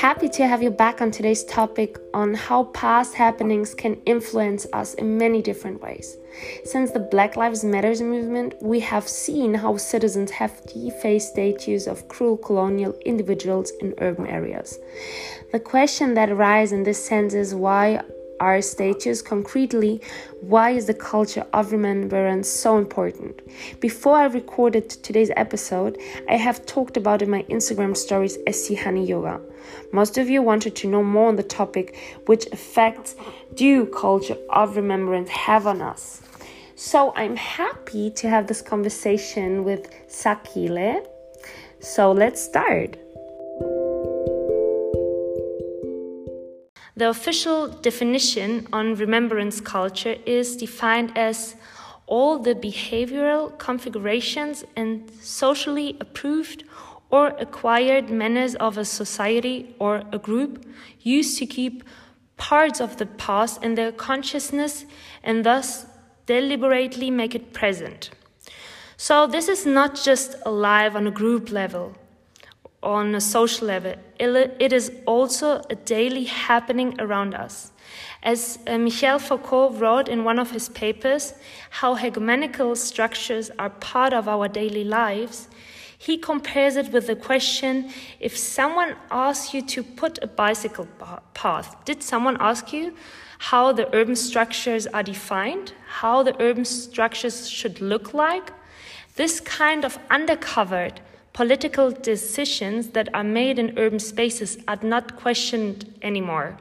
[0.00, 4.94] Happy to have you back on today's topic on how past happenings can influence us
[4.94, 6.16] in many different ways.
[6.64, 12.08] Since the Black Lives Matters movement, we have seen how citizens have defaced statues of
[12.08, 14.78] cruel colonial individuals in urban areas.
[15.52, 18.00] The question that arises in this sense is why
[18.40, 20.00] our statues concretely
[20.40, 23.42] why is the culture of remembrance so important?
[23.80, 25.98] Before i recorded today's episode
[26.28, 29.40] i have talked about in my instagram stories sc honey yoga.
[29.92, 31.96] Most of you wanted to know more on the topic
[32.26, 33.14] which effects
[33.54, 36.22] do culture of remembrance have on us?
[36.74, 41.06] So i'm happy to have this conversation with Sakhile.
[41.80, 42.96] So let's start
[47.00, 51.56] The official definition on remembrance culture is defined as
[52.06, 56.64] all the behavioral configurations and socially approved
[57.08, 60.66] or acquired manners of a society or a group
[61.00, 61.84] used to keep
[62.36, 64.84] parts of the past in their consciousness
[65.22, 65.86] and thus
[66.26, 68.10] deliberately make it present.
[68.98, 71.96] So, this is not just alive on a group level,
[72.82, 77.72] on a social level, it is also a daily happening around us.
[78.22, 81.34] As uh, Michel Foucault wrote in one of his papers,
[81.70, 85.48] how hegemonical structures are part of our daily lives,
[85.98, 90.88] he compares it with the question if someone asks you to put a bicycle
[91.34, 92.94] path, did someone ask you
[93.38, 98.52] how the urban structures are defined, how the urban structures should look like?
[99.16, 100.98] This kind of undercovered
[101.32, 106.56] political decisions that are made in urban spaces are not questioned anymore.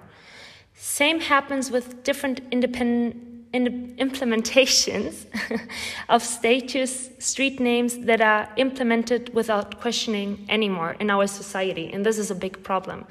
[0.75, 5.25] Same happens with different independent in implementations
[6.09, 12.19] of status street names that are implemented without questioning anymore in our society and this
[12.19, 13.05] is a big problem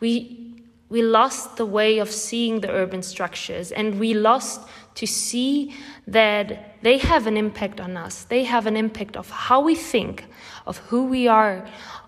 [0.00, 0.54] we
[0.88, 4.60] we lost the way of seeing the urban structures and we lost
[4.96, 5.74] to see
[6.06, 8.24] that they have an impact on us.
[8.24, 10.24] They have an impact of how we think
[10.66, 11.66] of who we are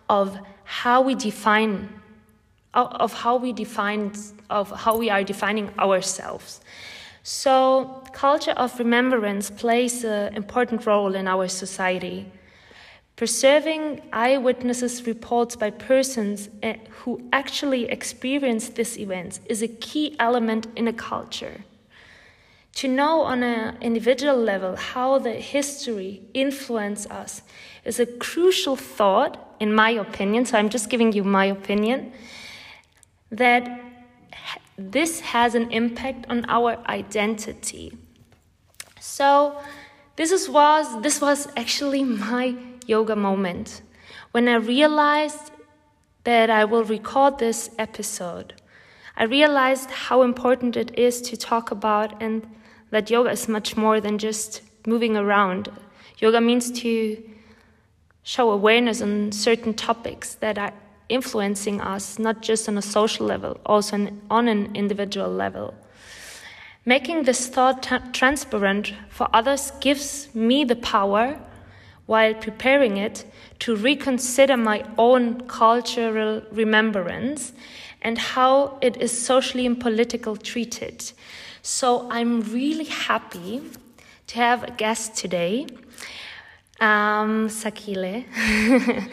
[0.08, 1.88] of how we define
[2.74, 4.12] of how we define
[4.50, 6.60] of how we are defining ourselves.
[7.22, 12.30] So culture of remembrance plays an important role in our society.
[13.16, 20.68] Preserving eyewitnesses' reports by persons eh, who actually experienced these events is a key element
[20.76, 21.64] in a culture.
[22.78, 27.42] To know on an individual level how the history influences us
[27.84, 30.46] is a crucial thought, in my opinion.
[30.46, 32.12] So I'm just giving you my opinion
[33.32, 33.68] that
[34.76, 37.98] this has an impact on our identity.
[39.00, 39.60] So
[40.14, 42.54] this is, was this was actually my
[42.86, 43.82] yoga moment
[44.30, 45.50] when I realized
[46.22, 48.54] that I will record this episode.
[49.16, 52.46] I realized how important it is to talk about and
[52.90, 55.70] that yoga is much more than just moving around.
[56.18, 57.22] Yoga means to
[58.22, 60.72] show awareness on certain topics that are
[61.08, 65.74] influencing us, not just on a social level, also on an individual level.
[66.84, 67.82] Making this thought
[68.12, 71.38] transparent for others gives me the power
[72.06, 73.24] while preparing it
[73.58, 77.52] to reconsider my own cultural remembrance
[78.00, 81.12] and how it is socially and politically treated.
[81.62, 83.62] So I'm really happy
[84.28, 85.66] to have a guest today,
[86.80, 88.24] um, Sakhile.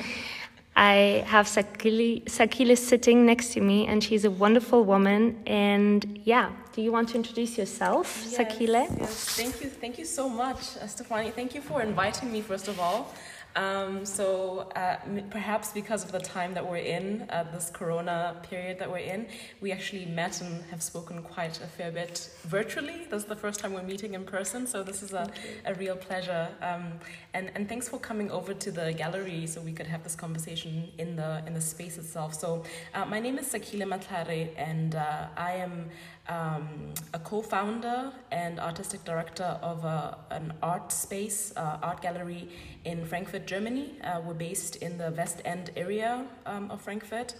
[0.76, 5.42] I have Sakhile, Sakhile sitting next to me, and she's a wonderful woman.
[5.48, 9.00] And yeah, do you want to introduce yourself, yes, Sakhile?
[9.00, 11.32] Yes, thank you, thank you so much, Stefani.
[11.32, 13.14] Thank you for inviting me, first of all.
[13.56, 14.98] Um, so uh,
[15.30, 19.28] perhaps because of the time that we're in, uh, this Corona period that we're in,
[19.62, 23.08] we actually met and have spoken quite a fair bit virtually.
[23.10, 25.32] This is the first time we're meeting in person, so this is a,
[25.66, 26.50] a real pleasure.
[26.62, 26.94] Um,
[27.34, 30.90] and and thanks for coming over to the gallery so we could have this conversation
[30.98, 32.34] in the in the space itself.
[32.34, 32.64] So
[32.94, 35.90] uh, my name is Sakhile Matlhare, and uh, I am
[36.28, 42.50] um, a co-founder and artistic director of a, an art space, uh, art gallery
[42.84, 43.94] in Frankfurt, Germany.
[44.04, 47.36] Uh, we're based in the West End area um, of Frankfurt.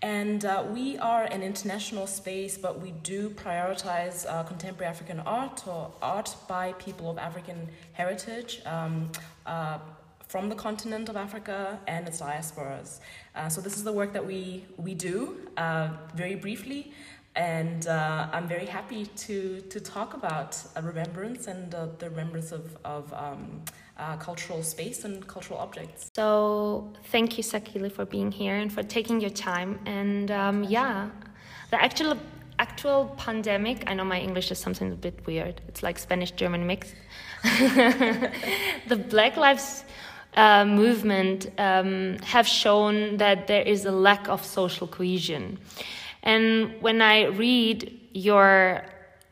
[0.00, 5.66] And uh, we are an international space, but we do prioritize uh, contemporary African art
[5.66, 9.10] or art by people of African heritage um,
[9.44, 9.78] uh,
[10.28, 13.00] from the continent of Africa and its diasporas.
[13.34, 15.48] Uh, so this is the work that we, we do.
[16.14, 16.92] very briefly,
[17.38, 22.76] and uh, I'm very happy to to talk about remembrance and uh, the remembrance of
[22.84, 23.62] of um,
[23.96, 26.10] uh, cultural space and cultural objects.
[26.14, 29.78] So thank you, Sakhile, for being here and for taking your time.
[29.86, 31.10] And um, yeah,
[31.70, 32.18] the actual
[32.58, 33.84] actual pandemic.
[33.86, 35.60] I know my English is something a bit weird.
[35.68, 36.92] It's like Spanish German mix.
[38.88, 39.84] the Black Lives
[40.34, 45.58] uh, movement um, have shown that there is a lack of social cohesion.
[46.22, 48.84] And when I read your,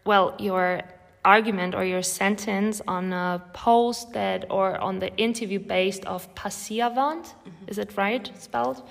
[0.05, 0.83] well, your
[1.25, 7.25] argument or your sentence on a post that or on the interview based of Passiavant,
[7.25, 7.69] mm-hmm.
[7.69, 8.83] is it right spelled?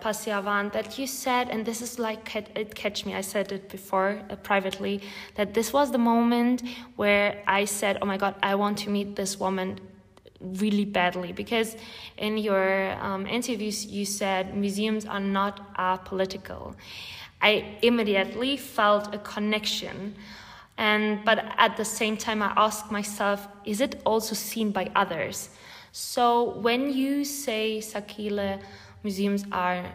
[0.00, 0.82] Passiavant, yeah.
[0.82, 3.14] that you said, and this is like it catch me.
[3.14, 5.00] I said it before uh, privately
[5.36, 6.62] that this was the moment
[6.96, 9.80] where I said, "Oh my God, I want to meet this woman
[10.54, 11.76] really badly because
[12.16, 16.74] in your um, interviews you said museums are not apolitical.
[17.40, 20.16] I immediately felt a connection.
[20.78, 25.50] And but at the same time I asked myself, is it also seen by others?
[25.92, 28.60] So when you say Sakhile,
[29.02, 29.86] museums are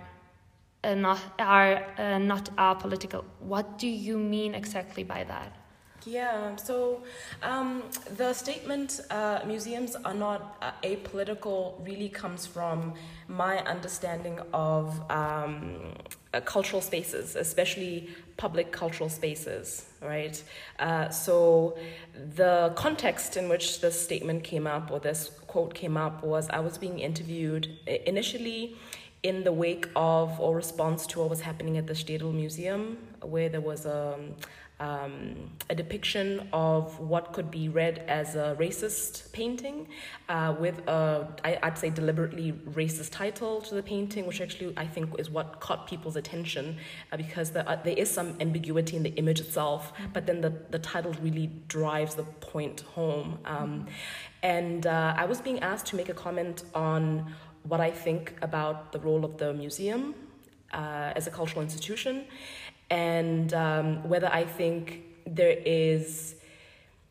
[0.83, 5.60] uh, not are uh, not apolitical, what do you mean exactly by that?
[6.05, 7.03] Yeah, so
[7.43, 7.83] um,
[8.17, 12.95] the statement uh, museums are not uh, apolitical really comes from
[13.27, 15.93] my understanding of um,
[16.33, 20.41] uh, cultural spaces, especially public cultural spaces, right?
[20.79, 21.77] Uh, so
[22.35, 26.61] the context in which this statement came up or this quote came up was I
[26.61, 27.67] was being interviewed
[28.07, 28.75] initially
[29.21, 33.49] in the wake of or response to what was happening at the Städel Museum, where
[33.49, 34.17] there was a
[34.81, 39.87] um, a depiction of what could be read as a racist painting
[40.27, 44.87] uh, with a, I, I'd say, deliberately racist title to the painting, which actually I
[44.87, 46.77] think is what caught people's attention
[47.11, 50.51] uh, because the, uh, there is some ambiguity in the image itself, but then the,
[50.71, 53.37] the title really drives the point home.
[53.45, 53.85] Um,
[54.41, 57.31] and uh, I was being asked to make a comment on
[57.67, 60.15] what I think about the role of the museum
[60.73, 62.25] uh, as a cultural institution
[62.91, 66.35] and um, whether I think there is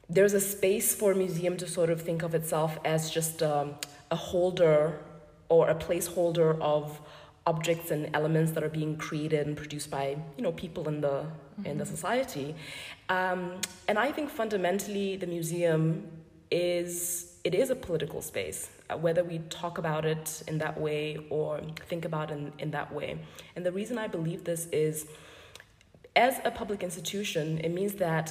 [0.09, 3.75] there's a space for a museum to sort of think of itself as just um,
[4.11, 5.01] a holder
[5.49, 7.01] or a placeholder of
[7.47, 11.09] objects and elements that are being created and produced by you know people in the
[11.09, 11.67] mm-hmm.
[11.67, 11.95] in the mm-hmm.
[11.95, 12.55] society
[13.09, 13.53] um,
[13.89, 16.07] and i think fundamentally the museum
[16.51, 21.17] is it is a political space uh, whether we talk about it in that way
[21.31, 23.19] or think about it in, in that way
[23.57, 25.07] and the reason i believe this is
[26.21, 28.27] as a public institution, it means that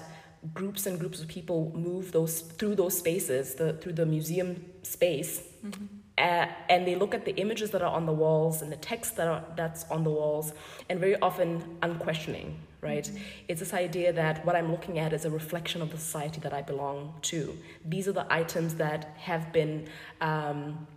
[0.53, 4.49] groups and groups of people move those through those spaces, the, through the museum
[4.83, 5.85] space, mm-hmm.
[6.17, 9.17] uh, and they look at the images that are on the walls and the text
[9.17, 10.53] that are, that's on the walls,
[10.87, 12.49] and very often unquestioning.
[12.81, 13.03] Right?
[13.03, 13.49] Mm-hmm.
[13.49, 16.53] It's this idea that what I'm looking at is a reflection of the society that
[16.53, 17.39] I belong to.
[17.83, 19.89] These are the items that have been
[20.21, 20.87] um,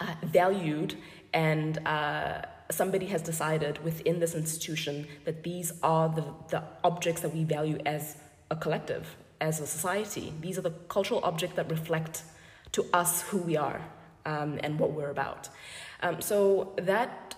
[0.00, 0.94] uh, valued
[1.32, 1.72] and.
[1.86, 7.44] Uh, somebody has decided within this institution that these are the, the objects that we
[7.44, 8.16] value as
[8.50, 10.32] a collective, as a society.
[10.40, 12.22] These are the cultural objects that reflect
[12.72, 13.80] to us who we are
[14.24, 15.48] um, and what we're about.
[16.02, 17.34] Um, so that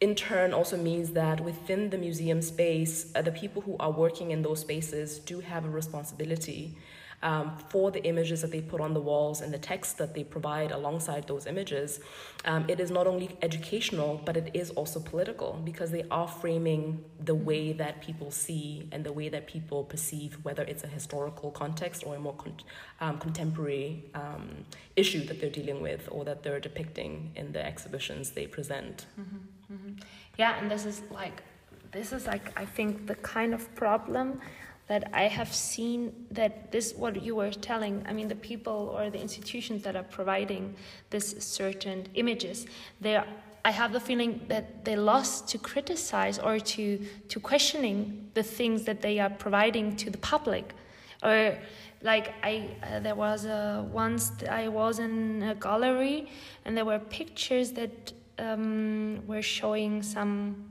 [0.00, 4.30] in turn also means that within the museum space, uh, the people who are working
[4.32, 6.76] in those spaces do have a responsibility
[7.24, 10.22] um, for the images that they put on the walls and the text that they
[10.22, 12.00] provide alongside those images,
[12.44, 17.02] um, it is not only educational, but it is also political because they are framing
[17.24, 21.50] the way that people see and the way that people perceive whether it's a historical
[21.50, 22.60] context or a more con-
[23.00, 24.50] um, contemporary um,
[24.94, 29.06] issue that they're dealing with or that they're depicting in the exhibitions they present.
[29.18, 29.92] Mm-hmm, mm-hmm.
[30.36, 31.42] Yeah, and this is like,
[31.90, 34.40] this is like, I think, the kind of problem
[34.86, 39.10] that I have seen that this what you were telling I mean the people or
[39.10, 40.74] the institutions that are providing
[41.10, 42.66] this certain images
[43.00, 43.22] they
[43.66, 46.98] I have the feeling that they lost to criticize or to
[47.28, 50.74] to questioning the things that they are providing to the public.
[51.22, 51.56] Or
[52.02, 56.28] like I uh, there was a once I was in a gallery
[56.66, 60.66] and there were pictures that um, were showing some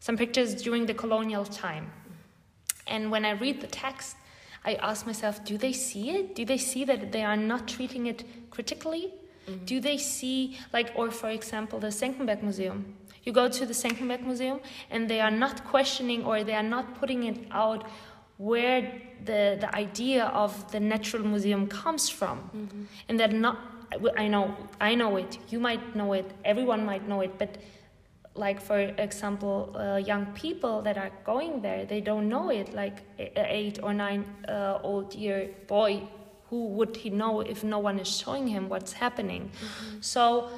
[0.00, 1.90] some pictures during the colonial time
[2.88, 4.16] and when I read the text,
[4.64, 6.34] I ask myself, do they see it?
[6.34, 9.12] Do they see that they are not treating it critically?
[9.48, 9.64] Mm-hmm.
[9.64, 12.94] Do they see, like, or for example, the Senckenberg Museum?
[13.24, 16.98] You go to the Senckenberg Museum and they are not questioning or they are not
[16.98, 17.86] putting it out
[18.38, 22.38] where the, the idea of the natural museum comes from.
[22.38, 22.82] Mm-hmm.
[23.08, 23.58] And they're not,
[24.16, 27.58] I know, I know it, you might know it, everyone might know it, but
[28.38, 32.98] like for example uh, young people that are going there they don't know it like
[33.18, 36.02] eight or nine uh, old year boy
[36.48, 40.00] who would he know if no one is showing him what's happening mm-hmm.
[40.00, 40.48] so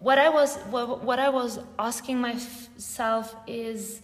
[0.00, 4.02] what i was what, what i was asking myself is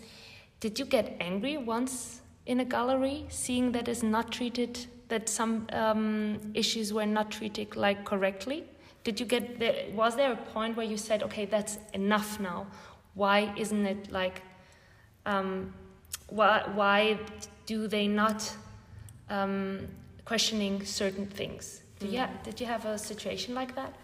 [0.60, 5.66] did you get angry once in a gallery seeing that is not treated that some
[5.72, 8.64] um, issues were not treated like correctly
[9.02, 12.66] did you get there was there a point where you said okay that's enough now
[13.14, 14.42] why isn't it like
[15.26, 15.72] um,
[16.28, 17.18] why why
[17.66, 18.54] do they not
[19.30, 19.86] um,
[20.24, 22.42] questioning certain things did you, mm.
[22.42, 23.94] did you have a situation like that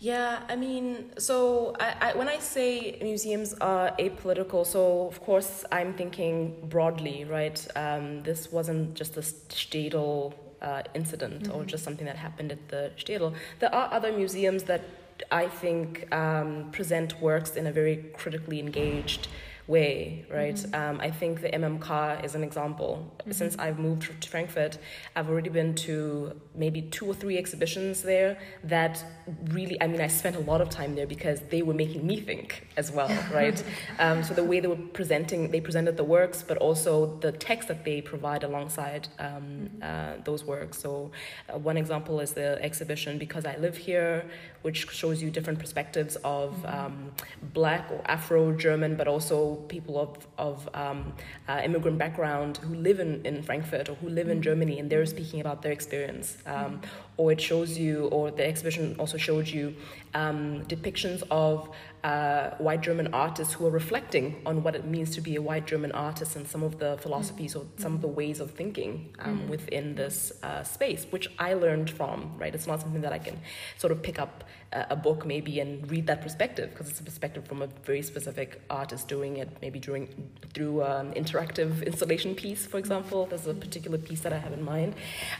[0.00, 5.64] yeah, I mean, so I, I, when I say museums are apolitical, so of course
[5.72, 7.66] I'm thinking broadly, right?
[7.74, 11.56] Um, this wasn't just a Städel uh, incident mm-hmm.
[11.56, 13.34] or just something that happened at the Städel.
[13.58, 14.82] There are other museums that
[15.30, 19.28] I think um, present works in a very critically engaged
[19.68, 20.54] way, right?
[20.54, 20.74] Mm-hmm.
[20.74, 23.14] Um, I think the MMK is an example.
[23.20, 23.32] Mm-hmm.
[23.32, 24.78] Since I've moved to Frankfurt,
[25.14, 29.04] I've already been to maybe two or three exhibitions there that
[29.50, 32.20] really, I mean, I spent a lot of time there because they were making me
[32.20, 33.62] think as well, right?
[33.98, 37.68] um, so the way they were presenting, they presented the works, but also the text
[37.68, 39.82] that they provide alongside um, mm-hmm.
[39.82, 40.78] uh, those works.
[40.78, 41.12] So
[41.52, 44.24] uh, one example is the exhibition Because I Live Here,
[44.62, 46.86] which shows you different perspectives of mm-hmm.
[46.86, 47.12] um,
[47.54, 51.12] black or Afro German, but also people of, of um,
[51.48, 54.42] uh, immigrant background who live in, in Frankfurt or who live in mm-hmm.
[54.42, 56.38] Germany and they're speaking about their experience.
[56.46, 56.86] Um, mm-hmm.
[57.16, 59.74] or it shows you, or the exhibition also showed you
[60.14, 61.68] um, depictions of
[62.04, 65.66] uh, white German artists who are reflecting on what it means to be a white
[65.66, 69.40] German artist and some of the philosophies or some of the ways of thinking um,
[69.40, 69.48] mm.
[69.48, 72.54] within this uh, space, which I learned from, right?
[72.54, 73.40] It's not something that I can
[73.76, 77.46] sort of pick up a book maybe and read that perspective because it's a perspective
[77.46, 80.06] from a very specific artist doing it maybe during
[80.52, 83.24] through an interactive installation piece for example.
[83.26, 84.94] There's a particular piece that i have in mind.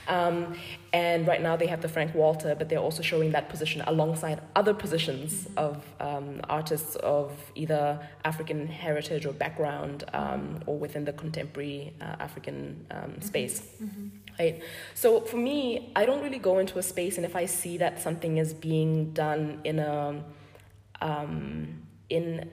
[0.09, 0.55] Um,
[0.95, 4.41] and right now they have the frank walter but they're also showing that position alongside
[4.57, 11.13] other positions of um, artists of either african heritage or background um, or within the
[11.13, 13.61] contemporary uh, african um, space.
[13.83, 14.63] Mm-hmm right?
[14.95, 18.01] So for me, I don't really go into a space, and if I see that
[18.01, 20.25] something is being done in a
[21.01, 22.51] um, in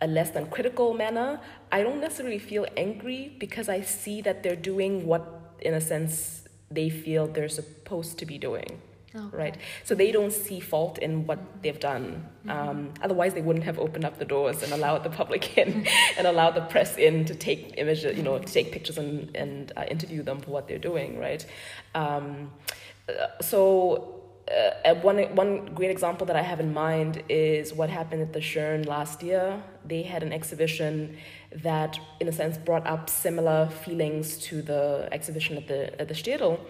[0.00, 1.40] a less than critical manner,
[1.72, 6.46] I don't necessarily feel angry because I see that they're doing what, in a sense,
[6.70, 8.80] they feel they're supposed to be doing.
[9.26, 9.36] Okay.
[9.36, 9.56] Right.
[9.84, 12.26] So they don't see fault in what they've done.
[12.46, 12.50] Mm-hmm.
[12.50, 16.26] Um, otherwise, they wouldn't have opened up the doors and allowed the public in and
[16.26, 19.84] allowed the press in to take images, you know, to take pictures and, and uh,
[19.88, 21.18] interview them for what they're doing.
[21.18, 21.44] Right.
[21.94, 22.52] Um,
[23.08, 24.14] uh, so.
[24.48, 28.40] Uh, one one great example that I have in mind is what happened at the
[28.40, 29.62] Schirn last year.
[29.84, 31.18] They had an exhibition
[31.52, 36.14] that, in a sense, brought up similar feelings to the exhibition at the at the
[36.14, 36.60] Städel.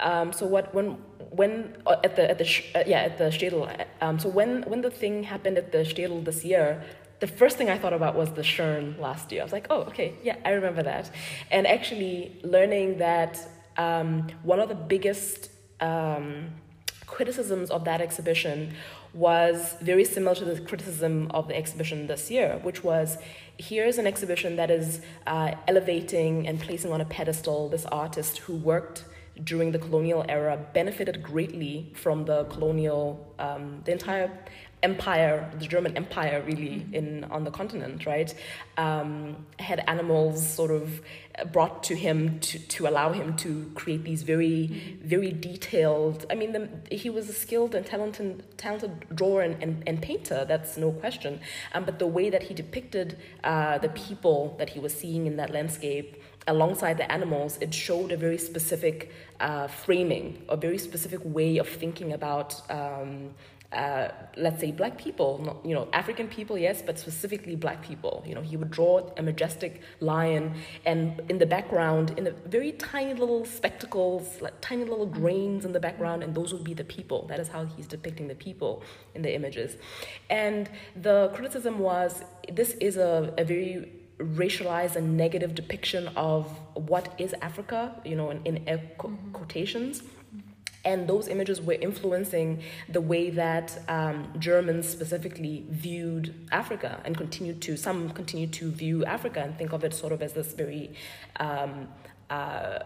[0.00, 0.98] Um, so what when
[1.30, 3.84] when uh, at the at the uh, yeah at the Städel.
[4.00, 6.82] Um, so when when the thing happened at the Städel this year,
[7.20, 9.40] the first thing I thought about was the Schirn last year.
[9.42, 11.10] I was like, oh, okay, yeah, I remember that.
[11.50, 13.38] And actually learning that
[13.76, 16.48] um, one of the biggest um,
[17.06, 18.74] criticisms of that exhibition
[19.14, 23.16] was very similar to the criticism of the exhibition this year, which was
[23.56, 28.54] here's an exhibition that is uh, elevating and placing on a pedestal this artist who
[28.56, 29.04] worked
[29.44, 34.30] during the colonial era benefited greatly from the colonial, um, the entire
[34.82, 36.94] empire, the German Empire, really mm-hmm.
[36.94, 38.34] in on the continent, right?
[38.76, 41.00] Um, had animals sort of
[41.52, 45.08] brought to him to, to allow him to create these very, mm-hmm.
[45.08, 46.26] very detailed.
[46.30, 50.44] I mean, the, he was a skilled and talented, talented drawer and, and, and painter.
[50.46, 51.40] That's no question.
[51.74, 55.36] Um, but the way that he depicted uh, the people that he was seeing in
[55.36, 61.20] that landscape alongside the animals, it showed a very specific uh, framing, a very specific
[61.24, 63.34] way of thinking about, um,
[63.72, 68.22] uh, let's say, black people, not, you know, African people, yes, but specifically black people.
[68.24, 72.72] You know, he would draw a majestic lion, and in the background, in the very
[72.72, 76.84] tiny little spectacles, like tiny little grains in the background, and those would be the
[76.84, 77.26] people.
[77.26, 78.84] That is how he's depicting the people
[79.16, 79.76] in the images.
[80.30, 82.22] And the criticism was
[82.52, 88.30] this is a, a very racialized and negative depiction of what is Africa, you know,
[88.30, 89.32] in, in air mm-hmm.
[89.32, 90.02] quotations.
[90.84, 97.60] And those images were influencing the way that um, Germans specifically viewed Africa and continued
[97.62, 100.94] to, some continue to view Africa and think of it sort of as this very
[101.40, 101.88] um,
[102.30, 102.78] uh,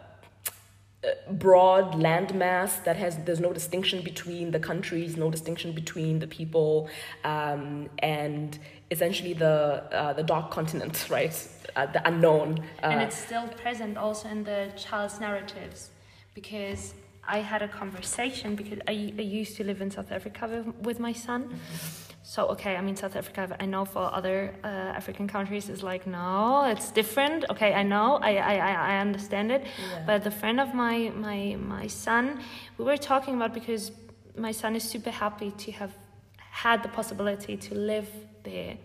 [1.30, 6.88] broad landmass that has there's no distinction between the countries, no distinction between the people,
[7.24, 8.58] um, and
[8.90, 11.48] essentially the uh, the dark continent, right?
[11.76, 12.58] Uh, the unknown.
[12.82, 15.90] Uh, and it's still present also in the child's narratives,
[16.34, 16.94] because
[17.36, 20.98] I had a conversation because I, I used to live in South Africa with, with
[21.00, 21.40] my son.
[21.44, 24.66] Mm-hmm so okay i mean south africa i know for other uh,
[25.00, 28.54] african countries is like no it's different okay i know i i
[28.94, 30.02] i understand it yeah.
[30.06, 32.38] but the friend of my my my son
[32.76, 33.90] we were talking about because
[34.36, 35.92] my son is super happy to have
[36.36, 38.08] had the possibility to live
[38.42, 38.76] there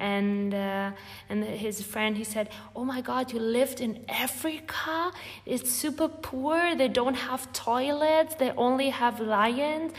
[0.00, 0.90] and uh,
[1.28, 5.12] and his friend he said oh my god you lived in africa
[5.46, 9.92] it's super poor they don't have toilets they only have lions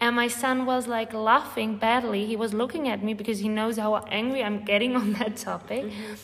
[0.00, 2.26] and my son was like laughing badly.
[2.26, 5.84] He was looking at me because he knows how angry I'm getting on that topic.
[5.84, 6.14] Mm-hmm.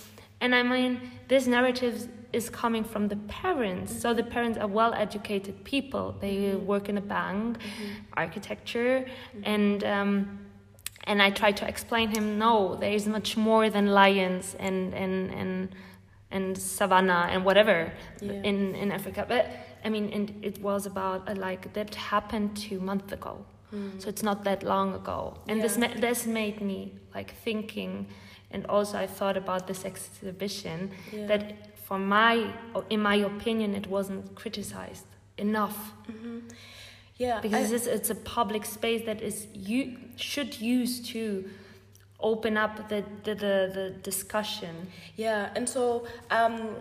[0.43, 4.01] And I mean, this narrative is coming from the parents.
[4.01, 6.15] So the parents are well educated people.
[6.21, 8.05] They work in a bank, mm-hmm.
[8.15, 9.43] architecture, mm-hmm.
[9.45, 9.85] and.
[9.85, 10.39] Um,
[11.05, 15.31] and I try to explain him no, there is much more than lions and and
[15.31, 15.69] and
[16.31, 18.33] and savannah and whatever yeah.
[18.33, 19.25] in in Africa.
[19.27, 19.51] But
[19.85, 23.45] I mean, and it was about uh, like that happened two months ago.
[23.75, 24.03] Mm.
[24.03, 25.35] So it's not that long ago.
[25.49, 25.63] And yeah.
[25.63, 28.07] this ma- this made me like thinking
[28.51, 31.27] and also I thought about this exhibition yeah.
[31.27, 32.53] that for my
[32.89, 35.07] in my opinion it wasn't criticized
[35.39, 35.93] enough.
[36.11, 36.39] Mm-hmm.
[37.21, 37.39] Yeah.
[37.41, 41.45] Because I, it's, it's a public space that is you should use to
[42.19, 44.89] open up the, the, the, the discussion.
[45.17, 46.77] Yeah, and so um,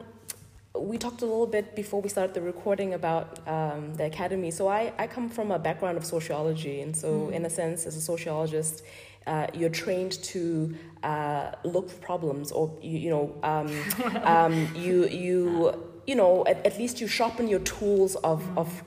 [0.73, 4.49] we talked a little bit before we started the recording about um, the academy.
[4.49, 7.33] So I, I come from a background of sociology, and so mm.
[7.33, 8.83] in a sense, as a sociologist,
[9.27, 15.05] uh, you're trained to uh, look for problems, or you, you know, um, um, you
[15.09, 18.57] you you know, at, at least you sharpen your tools of mm.
[18.57, 18.83] of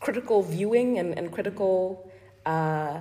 [0.00, 2.10] critical viewing and and critical.
[2.46, 3.00] Uh,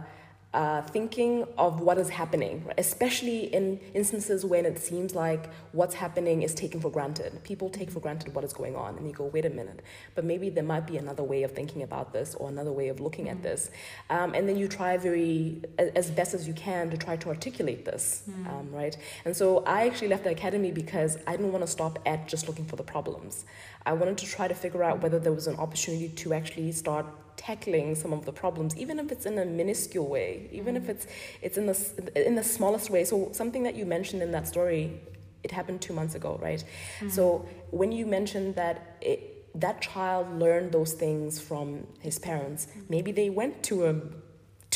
[0.57, 6.41] uh, thinking of what is happening, especially in instances when it seems like what's happening
[6.41, 7.31] is taken for granted.
[7.43, 9.83] People take for granted what is going on, and you go, wait a minute,
[10.15, 12.99] but maybe there might be another way of thinking about this or another way of
[12.99, 13.37] looking mm-hmm.
[13.37, 13.69] at this.
[14.09, 17.85] Um, and then you try very, as best as you can, to try to articulate
[17.85, 18.47] this, mm-hmm.
[18.47, 18.97] um, right?
[19.25, 22.47] And so I actually left the academy because I didn't want to stop at just
[22.47, 23.45] looking for the problems.
[23.85, 27.05] I wanted to try to figure out whether there was an opportunity to actually start
[27.37, 30.83] tackling some of the problems, even if it's in a minuscule way, even mm-hmm.
[30.83, 31.07] if it's
[31.41, 33.05] it's in the in the smallest way.
[33.05, 34.99] So something that you mentioned in that story,
[35.43, 36.63] it happened two months ago, right?
[36.63, 37.09] Mm-hmm.
[37.09, 39.19] So when you mentioned that it,
[39.59, 42.81] that child learned those things from his parents, mm-hmm.
[42.89, 43.93] maybe they went to a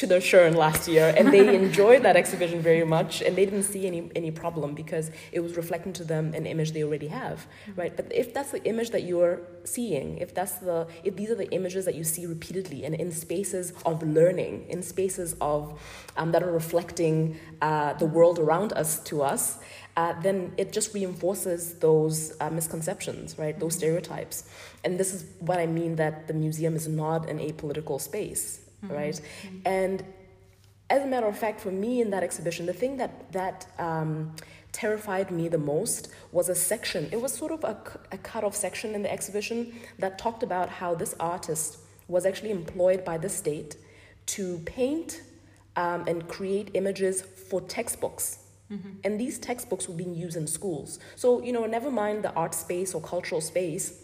[0.02, 3.68] to the Schirn last year, and they enjoyed that exhibition very much, and they didn't
[3.74, 7.46] see any any problem because it was reflecting to them an image they already have,
[7.76, 7.96] right?
[7.96, 11.52] But if that's the image that you're seeing, if that's the if these are the
[11.52, 15.80] images that you see repeatedly and in spaces of learning, in spaces of
[16.18, 19.60] um, that are reflecting uh, the world around us to us,
[19.98, 23.60] uh, then it just reinforces those uh, misconceptions, right?
[23.60, 24.50] Those stereotypes.
[24.84, 28.94] And this is what I mean that the museum is not an apolitical space mm-hmm.
[28.94, 29.14] right?
[29.14, 29.58] Mm-hmm.
[29.66, 30.04] And
[30.90, 34.36] as a matter of fact, for me in that exhibition, the thing that that um,
[34.72, 37.10] terrified me the most was a section.
[37.12, 37.78] It was sort of a,
[38.12, 42.52] a cut off section in the exhibition that talked about how this artist was actually
[42.52, 43.76] employed by the state
[44.28, 45.22] to paint
[45.76, 48.40] um, and create images for textbooks.
[48.72, 48.90] Mm-hmm.
[49.04, 51.00] And these textbooks were being used in schools.
[51.16, 54.04] So, you know, never mind the art space or cultural space,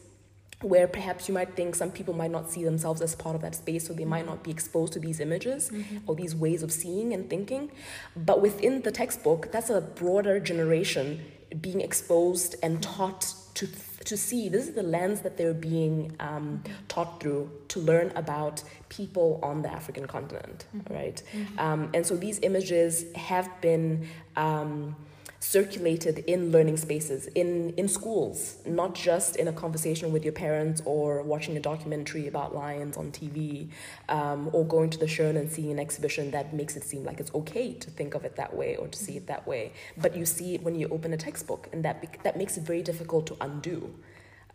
[0.61, 3.53] where perhaps you might think some people might not see themselves as part of that
[3.53, 5.97] space, so they might not be exposed to these images mm-hmm.
[6.07, 7.71] or these ways of seeing and thinking.
[8.15, 11.23] But within the textbook, that's a broader generation
[11.61, 13.67] being exposed and taught to
[14.05, 14.47] to see.
[14.49, 19.61] This is the lens that they're being um, taught through to learn about people on
[19.61, 20.93] the African continent, mm-hmm.
[20.93, 21.21] right?
[21.33, 21.59] Mm-hmm.
[21.59, 24.07] Um, and so these images have been.
[24.35, 24.95] Um,
[25.39, 30.81] circulated in learning spaces, in, in schools, not just in a conversation with your parents
[30.85, 33.69] or watching a documentary about lions on TV
[34.09, 37.19] um, or going to the Schirn and seeing an exhibition that makes it seem like
[37.19, 39.73] it's okay to think of it that way or to see it that way.
[39.97, 42.81] But you see it when you open a textbook, and that, that makes it very
[42.81, 43.93] difficult to undo.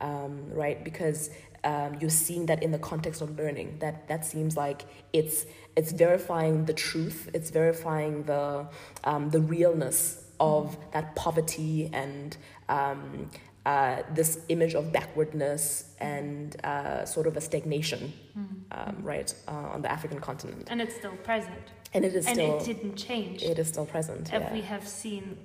[0.01, 0.83] Um, right?
[0.83, 1.31] Because
[1.63, 3.77] um, you're seeing that in the context of learning.
[3.79, 7.31] That that seems like it's it's verifying the truth.
[7.33, 8.67] It's verifying the
[9.05, 12.37] um, the realness of that poverty and
[12.69, 13.31] um,
[13.65, 18.55] uh, this image of backwardness and uh, sort of a stagnation, mm-hmm.
[18.73, 20.67] um, right, uh, on the African continent.
[20.69, 21.67] And it's still present.
[21.95, 22.59] And it is and still.
[22.59, 23.43] And it didn't change.
[23.43, 24.33] It is still present.
[24.33, 24.53] If yeah.
[24.53, 25.39] we have seen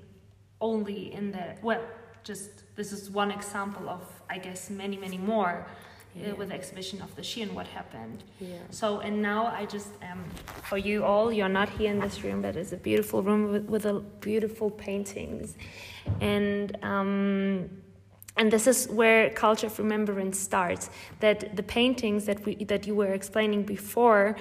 [0.59, 1.83] only in the well,
[2.23, 5.67] just this is one example of I guess many many more
[6.25, 8.23] uh, with the exhibition of the she and what happened.
[8.39, 8.57] Yeah.
[8.69, 10.23] So and now I just um,
[10.63, 13.65] for you all, you're not here in this room, but it's a beautiful room with,
[13.65, 15.55] with a beautiful paintings,
[16.21, 16.77] and.
[16.83, 17.69] Um,
[18.39, 20.91] and this is where culture of remembrance starts.
[21.21, 24.35] That the paintings that we that you were explaining before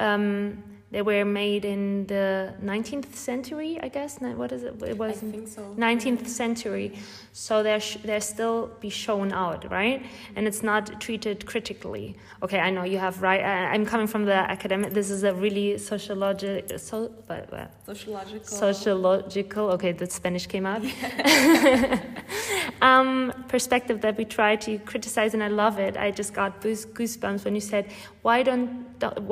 [0.00, 0.62] um,
[0.94, 4.20] they were made in the 19th century, I guess.
[4.20, 4.80] What is it?
[4.92, 5.62] It was I think so.
[5.76, 6.92] 19th century.
[7.32, 10.06] So they're sh- they're still be shown out, right?
[10.36, 12.14] And it's not treated critically.
[12.44, 13.42] Okay, I know you have right.
[13.42, 14.92] I, I'm coming from the academic.
[14.92, 18.56] This is a really sociological, so, but, but Sociological.
[18.64, 19.64] sociological.
[19.72, 20.82] Okay, the Spanish came out.
[22.82, 25.96] um, perspective that we try to criticize, and I love it.
[25.96, 27.90] I just got goose- goosebumps when you said,
[28.26, 28.70] "Why don't,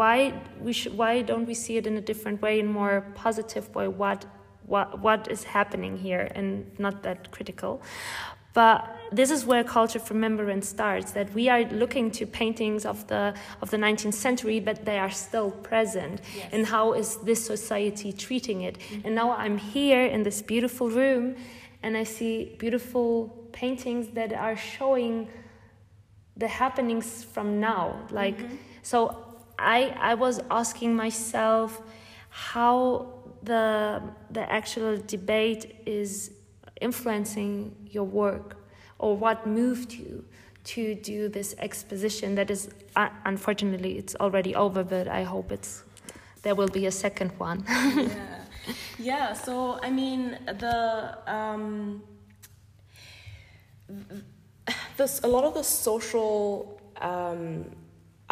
[0.00, 0.16] why
[0.66, 3.88] we should, why don't we see it in a different way, in more positive way?
[3.88, 4.20] What
[4.72, 7.72] what what is happening here, and not that critical."
[8.54, 8.78] But
[9.10, 11.12] this is where culture of remembrance starts.
[11.12, 15.10] That we are looking to paintings of the of the 19th century, but they are
[15.10, 16.20] still present.
[16.36, 16.48] Yes.
[16.52, 18.76] And how is this society treating it?
[18.78, 19.06] Mm-hmm.
[19.06, 21.36] And now I'm here in this beautiful room,
[21.82, 23.08] and I see beautiful
[23.52, 25.28] paintings that are showing
[26.36, 27.84] the happenings from now.
[28.10, 28.56] Like, mm-hmm.
[28.82, 29.16] So
[29.58, 31.80] I I was asking myself
[32.28, 33.06] how
[33.42, 36.30] the the actual debate is
[36.80, 38.56] influencing your work
[38.98, 40.24] or what moved you
[40.64, 45.82] to do this exposition that is uh, unfortunately it's already over but i hope it's
[46.42, 48.44] there will be a second one yeah.
[48.98, 52.02] yeah so i mean the um
[54.96, 57.64] this a lot of the social um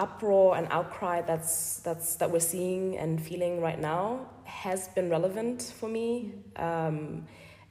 [0.00, 5.58] uproar and outcry that's that's that we're seeing and feeling right now has been relevant
[5.78, 6.32] for me.
[6.56, 7.26] Um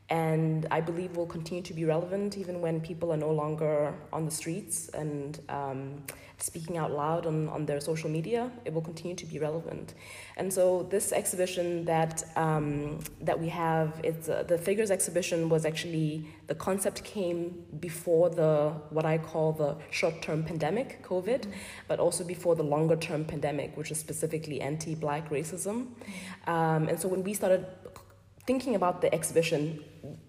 [0.10, 4.26] and I believe will continue to be relevant even when people are no longer on
[4.26, 6.04] the streets and um,
[6.41, 8.52] speaking out loud on, on their social media.
[8.65, 9.93] It will continue to be relevant,
[10.38, 15.65] and so this exhibition that um, that we have, it's uh, the figures exhibition was
[15.65, 21.45] actually the concept came before the what I call the short term pandemic, COVID,
[21.88, 25.88] but also before the longer term pandemic, which is specifically anti Black racism,
[26.48, 27.65] um, and so when we started
[28.50, 29.62] thinking about the exhibition,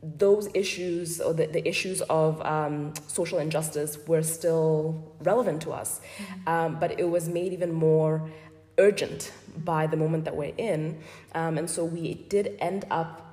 [0.02, 6.02] those issues or the, the issues of um, social injustice were still relevant to us.
[6.46, 8.28] Um, but it was made even more
[8.76, 9.32] urgent
[9.64, 10.98] by the moment that we're in.
[11.34, 13.29] Um, and so we did end up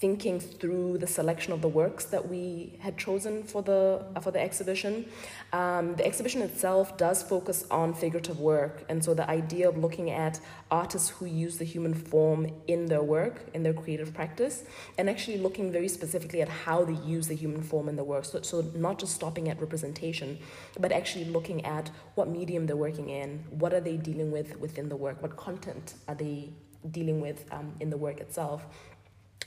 [0.00, 4.30] thinking through the selection of the works that we had chosen for the uh, for
[4.30, 5.04] the exhibition.
[5.52, 10.10] Um, the exhibition itself does focus on figurative work, and so the idea of looking
[10.10, 14.64] at artists who use the human form in their work, in their creative practice,
[14.96, 18.24] and actually looking very specifically at how they use the human form in the work.
[18.24, 20.38] So, so not just stopping at representation,
[20.78, 24.88] but actually looking at what medium they're working in, what are they dealing with within
[24.88, 26.50] the work, what content are they
[26.90, 28.66] dealing with um, in the work itself.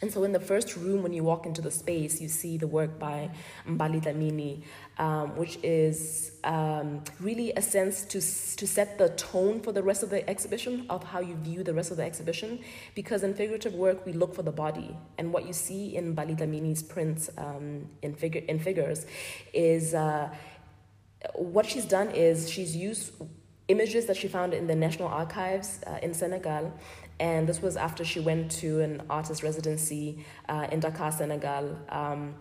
[0.04, 2.68] And so, in the first room, when you walk into the space, you see the
[2.68, 3.30] work by
[3.66, 4.63] Mbali Dhlamini,
[4.98, 10.04] um, which is um, really a sense to, to set the tone for the rest
[10.04, 12.60] of the exhibition, of how you view the rest of the exhibition.
[12.96, 14.94] Because in figurative work, we look for the body.
[15.18, 19.06] And what you see in Mbali Dhlamini's prints um, in, figure, in figures
[19.54, 20.36] is uh,
[21.34, 23.13] what she's done is she's used
[23.70, 26.74] images that she found in the National Archives uh, in Senegal
[27.19, 31.78] and this was after she went to an artist residency uh, in Dakar, Senegal.
[31.89, 32.36] Um,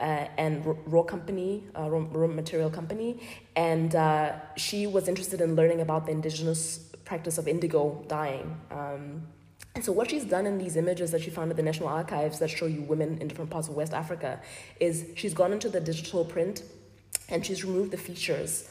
[0.00, 3.18] uh, and raw company, uh, raw, raw, material company,
[3.56, 8.56] and uh, she was interested in learning about the indigenous practice of indigo dyeing.
[8.70, 9.26] Um,
[9.74, 12.38] and so, what she's done in these images that she found at the National Archives
[12.38, 14.40] that show you women in different parts of West Africa
[14.78, 16.62] is she's gone into the digital print
[17.28, 18.70] and she's removed the features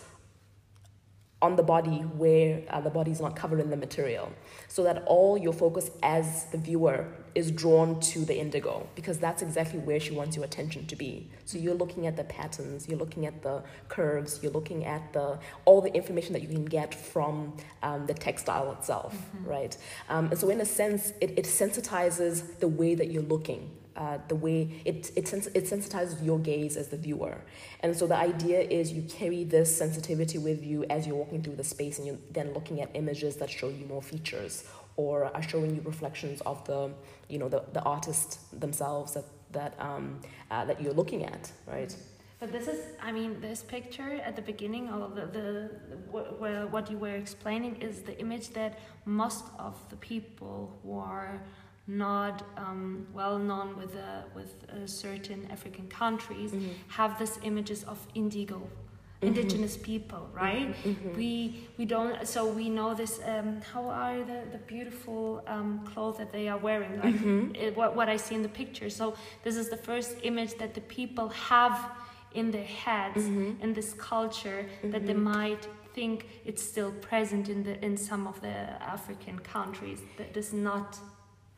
[1.42, 4.32] on the body where uh, the body is not covered in the material.
[4.68, 9.44] So that all your focus as the viewer is drawn to the indigo because that's
[9.44, 11.30] exactly where she wants your attention to be.
[11.46, 15.38] So you're looking at the patterns you're looking at the curves you're looking at the
[15.66, 19.50] all the information that you can get from um, the textile itself mm-hmm.
[19.50, 19.78] right?
[20.10, 24.20] Um, and so in a sense it, it sensitizes the way that you're looking uh,
[24.28, 27.42] the way it, it, sens- it sensitizes your gaze as the viewer.
[27.82, 31.56] And so the idea is you carry this sensitivity with you as you're walking through
[31.56, 35.44] the space and you're then looking at images that show you more features or are
[35.44, 36.92] showing you reflections of the,
[37.28, 41.96] you know, the, the artist themselves that, that, um, uh, that you're looking at, right?
[42.40, 45.72] But this is, I mean, this picture at the beginning of the, the,
[46.12, 51.42] the what you were explaining is the image that most of the people who are
[51.88, 56.74] not um, well known with uh, with uh, certain African countries Mhm.
[56.90, 58.62] have this images of indigo
[59.22, 60.76] indigenous people right?
[61.16, 61.32] We
[61.78, 66.32] we don't so we know this um, how are the, the beautiful um, clothes that
[66.32, 67.20] they are wearing like
[67.64, 68.90] it, what, what i see in the picture.
[68.92, 71.78] So this is the first image that the people have
[72.34, 73.26] in their heads
[73.64, 78.40] in this culture that they might think it's still present in the in some of
[78.42, 78.56] the
[78.96, 80.00] african countries.
[80.18, 80.90] That does not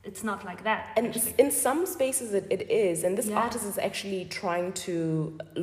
[0.10, 1.34] it's not like that And actually.
[1.43, 3.43] in some spaces it, it is, and this Yeah.
[3.43, 4.95] artist is actually trying to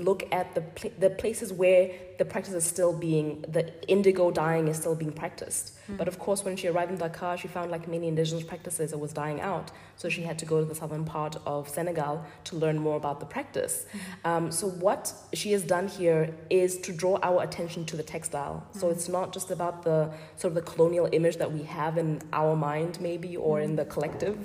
[0.09, 1.83] look at the pla- the places where
[2.21, 5.65] the practice is still being the indigo dyeing is still being practiced.
[5.87, 5.97] Hmm.
[5.97, 9.01] But of course, when she arrived in Dakar, she found like many indigenous practices, it
[9.01, 9.71] was dying out.
[9.97, 13.21] So she had to go to the southern part of Senegal to learn more about
[13.21, 13.87] the practice.
[13.93, 14.29] Hmm.
[14.29, 18.67] Um, so what she has done here is to draw our attention to the textile.
[18.73, 22.21] So it's not just about the sort of the colonial image that we have in
[22.33, 24.37] our mind, maybe, or in the collective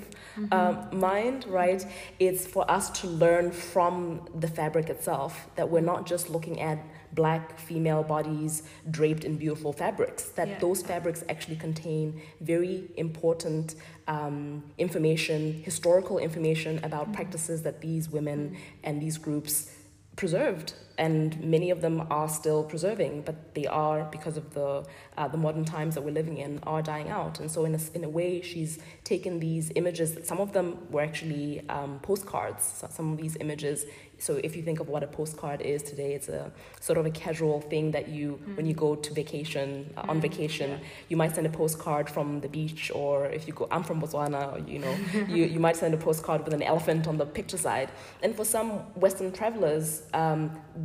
[0.52, 1.84] um, mind, right?
[2.18, 6.78] It's for us to learn from the fabric itself that we're not just looking at
[7.14, 10.58] black female bodies draped in beautiful fabrics, that Yeah.
[10.58, 13.74] those fabrics actually contain very important
[14.08, 19.70] um, information, historical information about practices that these women and these groups
[20.16, 24.84] preserved and many of them are still preserving but they are because of the
[25.16, 27.40] uh, the modern times that we're living in are dying out.
[27.40, 31.00] And so in a, in a way she's taken these images some of them were
[31.00, 33.86] actually um, postcards some of these images
[34.26, 36.42] so if you think of what a postcard is today it's a
[36.88, 40.22] sort of a casual thing that you when you go to vacation uh, on Mm,
[40.28, 40.78] vacation yeah.
[41.10, 44.42] you might send a postcard from the beach or if you go i'm from botswana
[44.72, 44.94] you know
[45.36, 47.90] you, you might send a postcard with an elephant on the picture side.
[48.22, 48.70] And for some
[49.04, 50.40] western travelers um,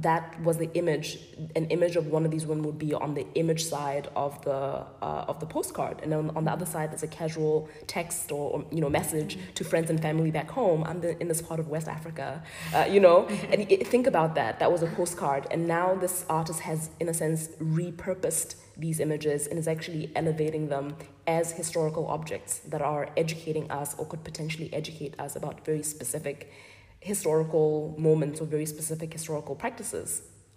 [0.08, 1.20] that was the image
[1.56, 4.52] an image of one of these women would be on the image side of the
[4.54, 5.96] uh, of the postcard.
[6.04, 9.38] And on, on the other side there's a casual text or, or you know message
[9.56, 10.84] to friends and family back home.
[10.86, 12.42] I'm the, in this part of west africa
[12.74, 14.60] uh, you know and think about that.
[14.60, 15.48] That was a postcard.
[15.52, 20.70] And now this artist has in a sense repurposed these images and is actually elevating
[20.70, 25.84] them as historical objects that are educating us or could potentially educate us about very
[25.84, 26.52] specific
[27.00, 30.10] historical moments or very specific historical practices.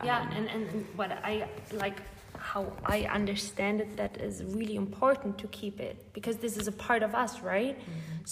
[0.04, 1.35] yeah Um, and, and and what i
[1.85, 1.98] like
[2.52, 2.62] how
[2.96, 7.02] i understand it that is really important to keep it because this is a part
[7.09, 7.76] of us right?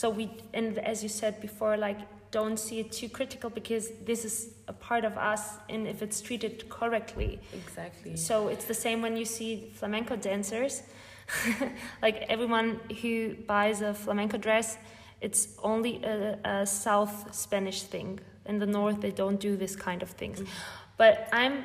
[0.00, 0.24] So we
[0.58, 4.72] and as you said before like don't see it too critical because this is a
[4.72, 7.40] part of us and if it's treated correctly.
[7.52, 8.16] Exactly.
[8.16, 10.82] so it's the same when you see flamenco dancers.
[12.02, 14.78] Like everyone who buys a flamenco dress
[15.20, 18.20] it's only a, a south spanish thing.
[18.46, 20.87] In the north they don't do this kind of things mm-hmm.
[20.98, 21.64] But i'm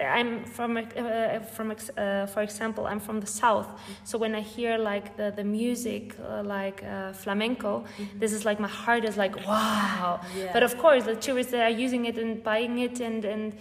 [0.00, 3.68] i'm from uh, from ex- uh, for example i'm from the south.
[4.04, 7.84] So when i hear like the the music uh, like uh, flamenco
[8.22, 10.20] this is like my heart is like wow.
[10.36, 10.52] Yeah.
[10.52, 13.56] but of course the tourists that are using it and buying it and and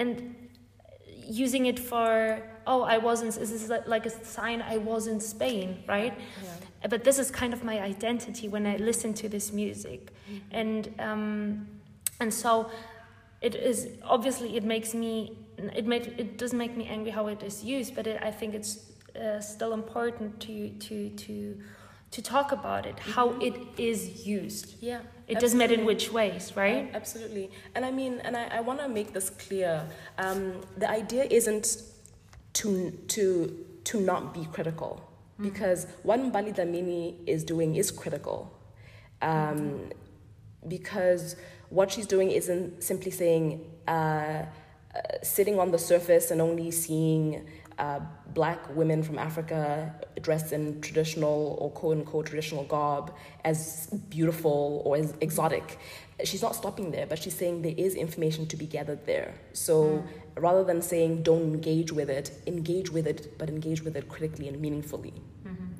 [0.00, 0.34] and
[1.44, 5.68] using it for oh i wasn't this is like a sign i was in spain
[5.88, 6.14] right?
[6.18, 6.88] Yeah.
[6.88, 10.00] but this is kind of my identity when i listen to this music.
[10.50, 11.66] And um
[12.20, 12.70] and so
[13.40, 17.42] it is obviously it makes me it make it does make me angry how it
[17.42, 21.56] is used but it, i think it's uh, still important to to to
[22.10, 25.00] to talk about it how it is used Yeah.
[25.28, 27.50] it doesn't matter in which ways right Uh, absolutely.
[27.74, 29.72] And I mean, and I, I want to make this clear.
[30.18, 30.40] Um,
[30.82, 31.66] the idea isn't
[32.54, 33.26] to, to,
[33.90, 34.92] to not be critical,
[35.48, 38.38] because what Mbali Dhlamini is doing is critical.
[39.20, 39.90] Um,
[40.68, 41.36] because
[41.70, 44.44] what she's doing isn't simply saying, uh, uh,
[45.22, 47.46] sitting on the surface and only seeing
[47.78, 48.00] uh,
[48.32, 53.12] black women from Africa dressed in traditional or quote unquote traditional garb
[53.44, 55.78] as beautiful or as exotic.
[56.24, 59.34] She's not stopping there, but she's saying there is information to be gathered there.
[59.52, 60.02] So
[60.36, 64.48] rather than saying don't engage with it, engage with it, but engage with it critically
[64.48, 65.12] and meaningfully.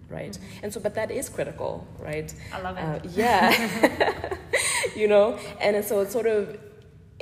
[0.08, 0.38] Right?
[0.62, 2.32] And so, but that is critical, right?
[2.52, 4.36] i love it Uh, yeah.
[4.96, 5.38] you know?
[5.60, 6.58] And so it's sort of,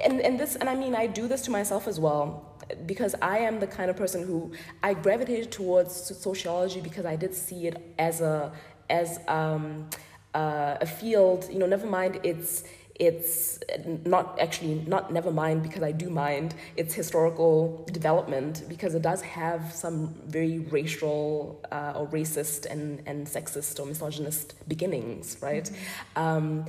[0.05, 3.39] and, and this, and I mean, I do this to myself as well because I
[3.39, 7.95] am the kind of person who I gravitated towards sociology because I did see it
[7.99, 8.53] as a,
[8.91, 9.89] as um,
[10.35, 13.59] uh, a field, you know, never mind it's, it's
[14.05, 19.21] not actually not never mind because I do mind its historical development because it does
[19.23, 25.69] have some very racial uh, or racist and, and sexist or misogynist beginnings, right?
[26.15, 26.67] Um,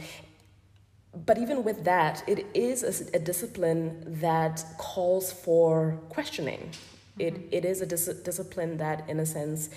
[1.26, 6.72] but even with that, it is a, a discipline that calls for questioning.
[7.18, 9.70] It, it is a dis- discipline that, in a sense,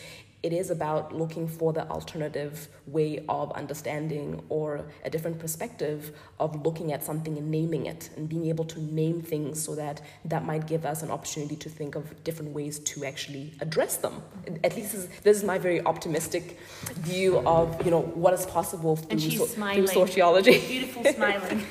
[0.42, 6.64] it is about looking for the alternative way of understanding or a different perspective of
[6.64, 10.44] looking at something and naming it and being able to name things so that that
[10.44, 14.22] might give us an opportunity to think of different ways to actually address them.
[14.62, 16.58] At least this is, this is my very optimistic
[17.00, 20.60] view of you know what is possible through, so, through sociology.
[20.60, 21.64] Beautiful smiling.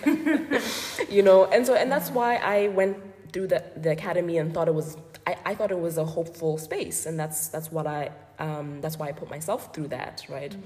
[1.10, 2.98] you know, and so and that's why I went
[3.38, 4.98] through the, the academy and thought it was
[5.28, 8.98] I, I thought it was a hopeful space and that's that's what I um, that's
[8.98, 10.54] why I put myself through that right?
[10.54, 10.64] Mm.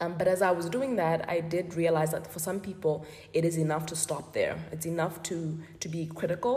[0.00, 3.44] um, but as I was doing that I did realize that for some people it
[3.44, 4.56] is enough to stop there.
[4.72, 6.54] It's enough to to be critical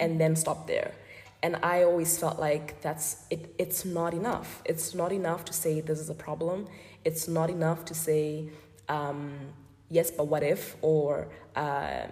[0.00, 0.94] and then stop there.
[1.44, 4.62] And I always felt like that's it it's not enough.
[4.64, 6.66] It's not enough to say this is a problem.
[7.04, 8.48] It's not enough to say
[8.88, 9.32] um,
[9.90, 12.06] yes but what if or uh,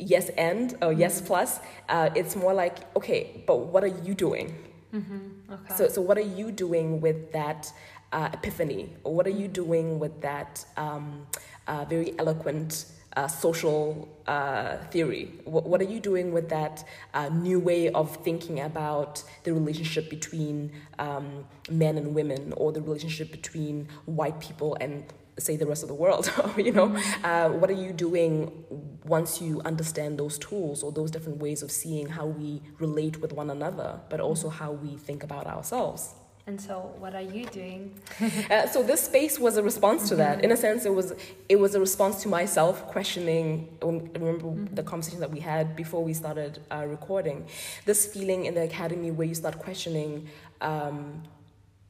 [0.00, 1.26] yes and or yes mm-hmm.
[1.26, 4.54] plus uh, it's more like okay but what are you doing
[4.92, 5.52] mm-hmm.
[5.52, 5.74] okay.
[5.76, 7.72] so so what are you doing with that
[8.12, 11.26] uh, epiphany or what are you doing with that um,
[11.68, 12.86] uh, very eloquent
[13.16, 16.84] uh, social uh, theory what, what, are you doing with that
[17.14, 22.80] uh, new way of thinking about the relationship between um, men and women or the
[22.80, 25.04] relationship between white people and
[25.40, 26.26] say the rest of the world
[26.56, 27.24] you know mm-hmm.
[27.24, 28.64] uh, what are you doing
[29.04, 33.32] once you understand those tools or those different ways of seeing how we relate with
[33.32, 34.64] one another but also mm-hmm.
[34.64, 36.14] how we think about ourselves
[36.46, 37.94] and so what are you doing
[38.50, 40.44] uh, so this space was a response to that mm-hmm.
[40.44, 41.12] in a sense it was
[41.48, 44.74] it was a response to myself questioning remember mm-hmm.
[44.74, 47.46] the conversation that we had before we started uh, recording
[47.84, 50.28] this feeling in the academy where you start questioning
[50.60, 51.22] um,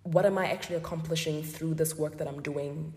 [0.02, 2.92] what am i actually accomplishing through this work that i'm doing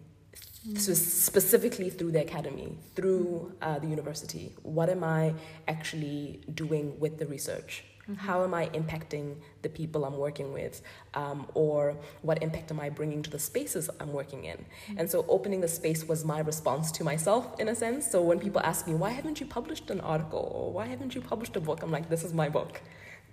[0.76, 5.34] so specifically through the academy, through uh, the university, what am I
[5.68, 7.84] actually doing with the research?
[8.04, 8.16] Mm-hmm.
[8.16, 10.82] How am I impacting the people I'm working with?
[11.14, 14.58] Um, or what impact am I bringing to the spaces I'm working in?
[14.58, 15.00] Mm-hmm.
[15.00, 18.10] And so opening the space was my response to myself in a sense.
[18.10, 20.52] So when people ask me, why haven't you published an article?
[20.54, 21.82] Or why haven't you published a book?
[21.84, 22.82] I'm like, this is my book.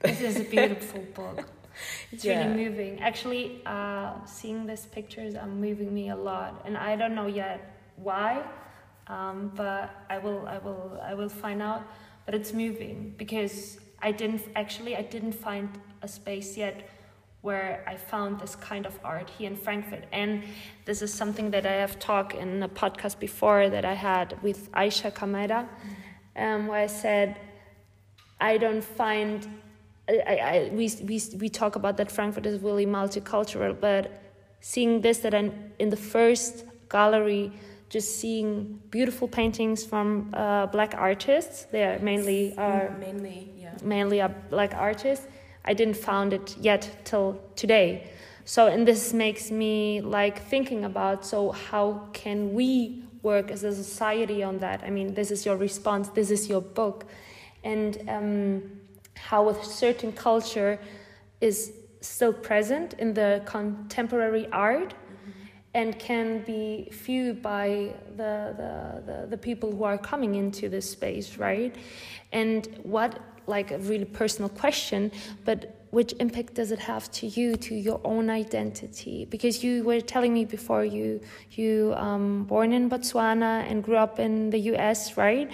[0.00, 1.46] This is a beautiful book.
[2.12, 2.48] It's yeah.
[2.48, 3.00] really moving.
[3.00, 7.58] Actually, uh, seeing these pictures are moving me a lot, and I don't know yet
[7.96, 8.42] why,
[9.06, 11.82] um, but I will, I will, I will find out.
[12.26, 15.68] But it's moving because I didn't actually, I didn't find
[16.02, 16.88] a space yet
[17.42, 20.04] where I found this kind of art here in Frankfurt.
[20.12, 20.44] And
[20.84, 24.70] this is something that I have talked in a podcast before that I had with
[24.72, 25.66] Aisha Kameda,
[26.36, 27.36] um, where I said,
[28.40, 29.46] I don't find
[30.10, 34.10] I, I, we, we, we talk about that Frankfurt is really multicultural, but
[34.60, 37.52] seeing this, that I'm in the first gallery,
[37.88, 41.64] just seeing beautiful paintings from uh, black artists.
[41.64, 45.26] They are mainly are mainly yeah mainly are black artists.
[45.64, 48.10] I didn't found it yet till today.
[48.44, 53.74] So and this makes me like thinking about so how can we work as a
[53.74, 54.82] society on that?
[54.84, 56.08] I mean, this is your response.
[56.08, 57.06] This is your book,
[57.64, 57.98] and.
[58.08, 58.79] Um,
[59.28, 60.78] how a certain culture
[61.40, 64.94] is still present in the contemporary art
[65.74, 70.90] and can be viewed by the, the, the, the, people who are coming into this
[70.90, 71.76] space, right?
[72.32, 75.12] And what, like a really personal question,
[75.44, 79.26] but which impact does it have to you, to your own identity?
[79.26, 81.20] Because you were telling me before you
[81.52, 85.50] you um, born in Botswana and grew up in the U.S., right?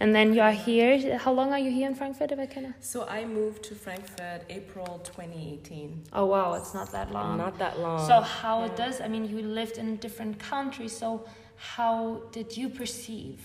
[0.00, 1.18] And then you are here.
[1.18, 2.74] How long are you here in Frankfurt, if I can?
[2.80, 6.04] So I moved to Frankfurt April 2018.
[6.14, 7.36] Oh wow, it's not that long.
[7.36, 8.06] Not that long.
[8.06, 8.66] So how yeah.
[8.66, 9.02] it does?
[9.02, 10.96] I mean, you lived in different countries.
[10.96, 13.40] So how did you perceive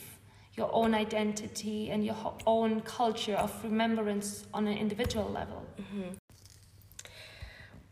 [0.56, 5.62] your own identity and your own culture of remembrance on an individual level?
[5.78, 6.14] Mm-hmm.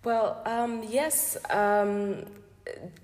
[0.05, 1.35] Well, um, yes.
[1.49, 2.25] Um,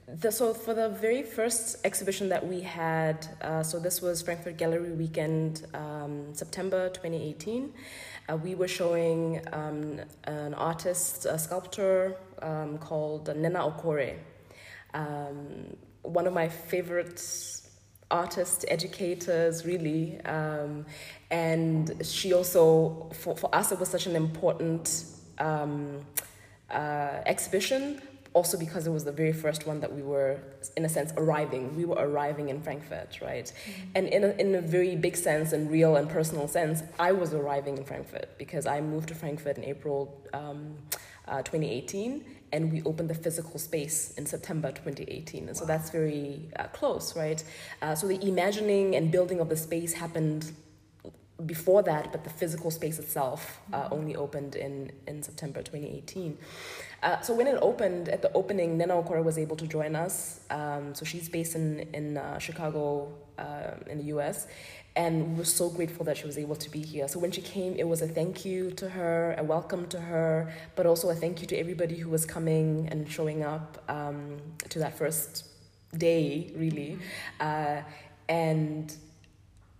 [0.07, 4.57] the, so for the very first exhibition that we had, uh, so this was Frankfurt
[4.57, 7.73] Gallery Weekend, um, September 2018.
[8.27, 14.15] Uh, we were showing um, an artist, a sculptor um, called Nnenna Okore.
[14.93, 17.21] Um, one of my favorite
[18.11, 20.19] artists, educators, really.
[20.21, 20.85] Um,
[21.29, 25.05] and she also, for, for us, it was such an important
[25.37, 26.01] um,
[26.71, 28.01] uh, exhibition
[28.33, 30.39] also because it was the very first one that we were,
[30.77, 31.75] in a sense, arriving.
[31.75, 33.45] We were arriving in Frankfurt, right?
[33.45, 33.81] Mm-hmm.
[33.95, 37.33] And in a, in a very big sense and real and personal sense, I was
[37.33, 40.75] arriving in Frankfurt because I moved to Frankfurt in April um,
[41.27, 45.39] uh, 2018 and we opened the physical space in September 2018.
[45.41, 45.53] And wow.
[45.53, 47.43] so that's very uh, close, right?
[47.81, 50.51] Uh, so the imagining and building of the space happened
[51.45, 56.37] before that, but the physical space itself uh, only opened in, in September 2018.
[57.01, 60.41] Uh, so when it opened, at the opening, Nnenna Okore was able to join us.
[60.49, 64.47] Um, so she's based in, in uh, Chicago, uh, in the US.
[64.95, 67.07] And we are so grateful that she was able to be here.
[67.07, 70.51] So when she came, it was a thank you to her, a welcome to her,
[70.75, 74.37] but also a thank you to everybody who was coming and showing up um,
[74.67, 75.45] to that first
[75.97, 76.97] day, really.
[77.39, 77.79] Mm-hmm.
[77.79, 77.81] Uh,
[78.27, 78.95] and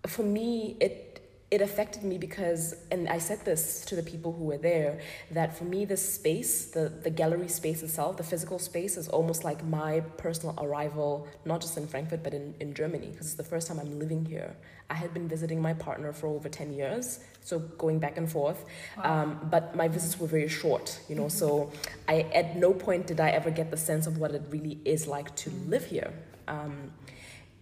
[0.07, 1.08] for me, it
[1.51, 4.99] it affected me because, and I said this to the people who were there,
[5.31, 9.43] that for me, the space, the, the gallery space itself, the physical space, is almost
[9.43, 13.43] like my personal arrival, not just in Frankfurt, but in, in Germany, because it's the
[13.43, 14.55] first time I'm living here.
[14.91, 18.63] I had been visiting my partner for over 10 years, so going back and forth.
[18.97, 19.23] Wow.
[19.23, 21.29] Um, but my visits were very short, you know, mm-hmm.
[21.29, 21.71] so
[22.07, 25.07] I, at no point did I ever get the sense of what it really is
[25.07, 26.13] like to live here.
[26.47, 26.91] Um,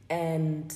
[0.10, 0.74] and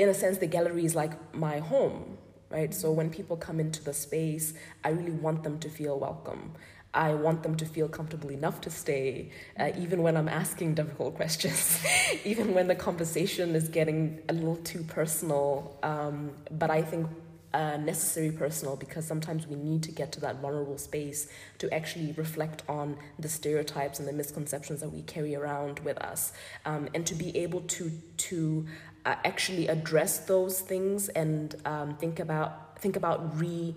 [0.00, 2.16] in a sense, the gallery is like my home,
[2.48, 2.72] right?
[2.72, 6.54] So when people come into the space, I really want them to feel welcome.
[6.94, 11.14] I want them to feel comfortable enough to stay, uh, even when I'm asking difficult
[11.20, 11.84] questions,
[12.24, 15.78] even when the conversation is getting a little too personal.
[15.82, 17.06] Um, but I think
[17.52, 21.28] uh, necessary personal because sometimes we need to get to that vulnerable space
[21.58, 26.32] to actually reflect on the stereotypes and the misconceptions that we carry around with us,
[26.64, 28.66] um, and to be able to to
[29.10, 33.74] uh, actually address those things and um, think about think about re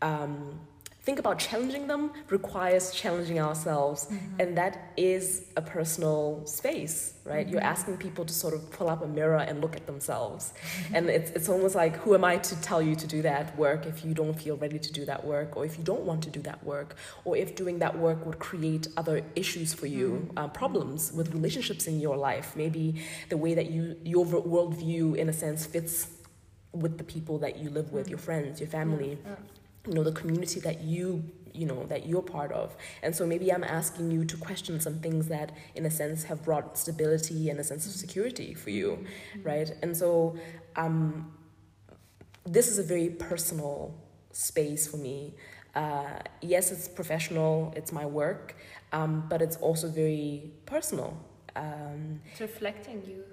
[0.00, 0.58] um,
[1.02, 4.40] think about challenging them requires challenging ourselves mm-hmm.
[4.40, 7.54] and that is a personal space right mm-hmm.
[7.54, 10.94] you're asking people to sort of pull up a mirror and look at themselves mm-hmm.
[10.94, 13.84] and it's, it's almost like who am i to tell you to do that work
[13.84, 16.30] if you don't feel ready to do that work or if you don't want to
[16.30, 16.94] do that work
[17.24, 20.38] or if doing that work would create other issues for you mm-hmm.
[20.38, 22.94] uh, problems with relationships in your life maybe
[23.28, 26.08] the way that you your worldview in a sense fits
[26.72, 28.10] with the people that you live with mm-hmm.
[28.10, 29.34] your friends your family yeah
[29.86, 31.24] you know the community that you
[31.54, 32.74] you know that you're part of.
[33.02, 36.42] And so maybe i'm asking you to question some things that in a sense have
[36.42, 39.42] brought stability and a sense of security for you mm-hmm.
[39.42, 39.70] right?
[39.82, 40.36] And so
[40.76, 41.32] um
[42.44, 43.94] this is a very personal
[44.32, 45.34] space for me.
[45.74, 48.54] Uh, yes it's professional it's my work
[48.92, 51.16] um, but it's also very personal
[51.56, 53.24] um, it's reflecting you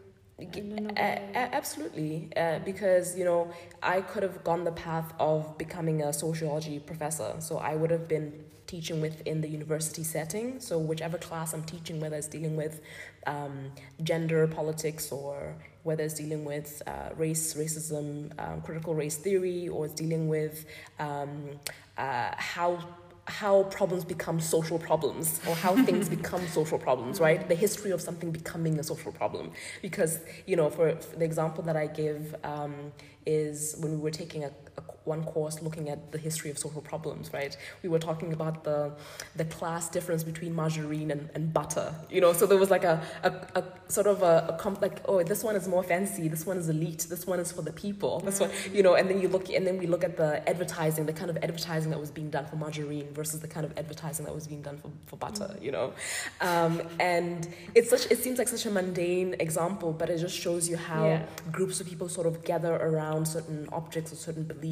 [1.51, 3.51] absolutely, uh, because you know
[3.83, 7.35] I could have gone the path of becoming a sociology professor.
[7.39, 10.59] So I would have been teaching within the university setting.
[10.59, 12.81] So whichever class I'm teaching, whether it's dealing with
[13.25, 13.71] um,
[14.03, 19.85] gender politics or whether it's dealing with uh, race, racism, um, critical race theory, or
[19.85, 20.65] it's dealing with
[20.99, 21.49] um,
[21.97, 22.77] uh, how
[23.29, 27.47] how problems become social problems or how things become social problems, right?
[27.47, 29.51] The history of something becoming a social problem.
[29.81, 32.91] Because, you know, for, for the example that I give um,
[33.25, 36.81] is when we were taking a, a, one course looking at the history of social
[36.81, 37.55] problems, right?
[37.83, 38.91] We were talking about the
[39.35, 42.33] the class difference between margarine and, and butter, you know.
[42.33, 45.43] So there was like a, a, a sort of a, a comp, like oh this
[45.43, 48.39] one is more fancy, this one is elite, this one is for the people, this
[48.39, 48.95] one, you know.
[48.95, 51.91] And then you look and then we look at the advertising, the kind of advertising
[51.91, 54.77] that was being done for margarine versus the kind of advertising that was being done
[54.77, 55.93] for, for butter, you know.
[56.41, 60.69] Um, and it's such it seems like such a mundane example, but it just shows
[60.69, 61.25] you how yeah.
[61.51, 64.68] groups of people sort of gather around around certain objects or certain beliefs,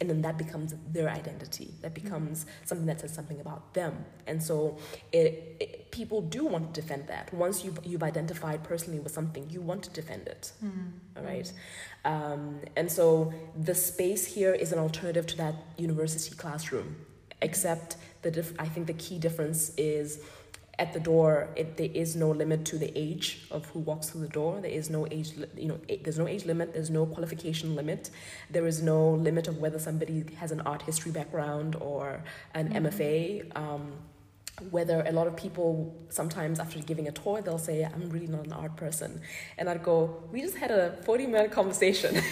[0.00, 1.74] and then that becomes their identity.
[1.82, 2.04] That mm-hmm.
[2.04, 2.66] becomes mm-hmm.
[2.68, 4.04] something that says something about them.
[4.26, 4.78] And so
[5.12, 7.32] it, it, people do want to defend that.
[7.32, 10.52] Once you've, you've identified personally with something, you want to defend it.
[10.64, 11.18] Mm-hmm.
[11.18, 11.52] All right.
[12.04, 13.32] Um, and so
[13.68, 16.96] the space here is an alternative to that university classroom,
[17.42, 20.20] except the I think the key difference is
[20.78, 24.22] at the door it, there is no limit to the age of who walks through
[24.22, 24.60] the door.
[24.60, 26.74] There is no age you know there's no age limit.
[26.74, 28.10] There's no qualification limit.
[28.50, 32.22] There is no limit of whether somebody has an art history background or
[32.54, 32.86] an mm-hmm.
[32.86, 33.92] mfa um,
[34.70, 38.46] whether a lot of people sometimes after giving a tour they'll say i'm really not
[38.46, 39.20] an art person.
[39.56, 42.22] And i'd go we just had a 40 minute conversation.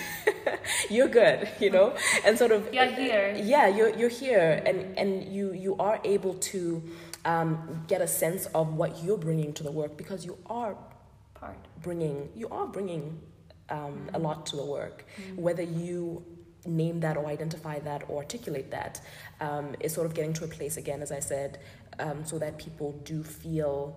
[0.91, 1.97] You're good you know?
[2.25, 3.35] And sort of you're here.
[3.43, 4.63] Yeah you're, you're here.
[4.67, 6.83] And and you you are able to
[7.25, 10.77] um, get a sense of what you're bringing to the work because you are
[11.35, 13.21] part bringing you are bringing
[13.71, 15.41] um, a lot to the work mm-hmm.
[15.41, 16.25] whether you
[16.67, 19.01] name that or identify that or articulate that
[19.41, 21.59] um, is sort of getting to a place again as i said
[21.99, 23.97] um, so that people do feel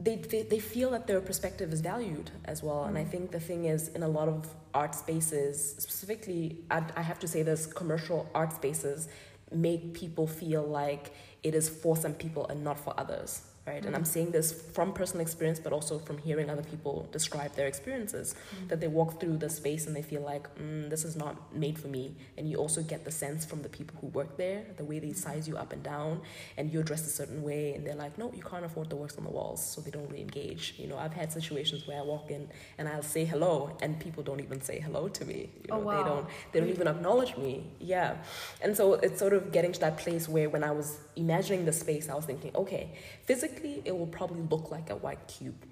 [0.00, 2.88] they, they, they feel that their perspective is valued as well mm-hmm.
[2.88, 3.10] and i mm-hmm.
[3.10, 7.28] think the thing is in a lot of art spaces specifically I, I have to
[7.28, 9.08] say this commercial art spaces
[9.52, 11.12] make people feel like
[11.44, 13.78] it is for some people and not for others right?
[13.78, 13.86] Mm-hmm.
[13.86, 17.66] And I'm seeing this from personal experience, but also from hearing other people describe their
[17.66, 18.34] experiences.
[18.34, 18.68] Mm-hmm.
[18.68, 21.78] That they walk through the space and they feel like, mm, this is not made
[21.78, 22.16] for me.
[22.36, 25.08] And you also get the sense from the people who work there, the way they
[25.08, 25.16] mm-hmm.
[25.16, 26.20] size you up and down,
[26.56, 29.16] and you're dressed a certain way, and they're like, no, you can't afford the works
[29.16, 30.74] on the walls, so they don't really engage.
[30.78, 32.48] You know, I've had situations where I walk in
[32.78, 35.50] and I'll say hello, and people don't even say hello to me.
[35.62, 35.96] You oh, know, oh, wow.
[35.96, 37.66] they don't they don't even acknowledge me.
[37.80, 38.16] Yeah.
[38.60, 41.72] And so it's sort of getting to that place where when I was imagining the
[41.72, 42.92] space, I was thinking, okay,
[43.24, 45.66] physically it will probably look like a white cube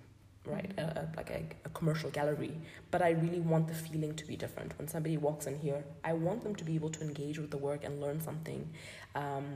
[0.44, 0.74] right?
[0.76, 0.98] Mm-hmm.
[0.98, 2.52] a, a, like a, a, commercial gallery.
[2.90, 4.76] But i really want the feeling to be different.
[4.78, 7.58] When somebody walks in here i want them to be able to engage with the
[7.58, 8.68] work and learn something.
[9.14, 9.46] Um,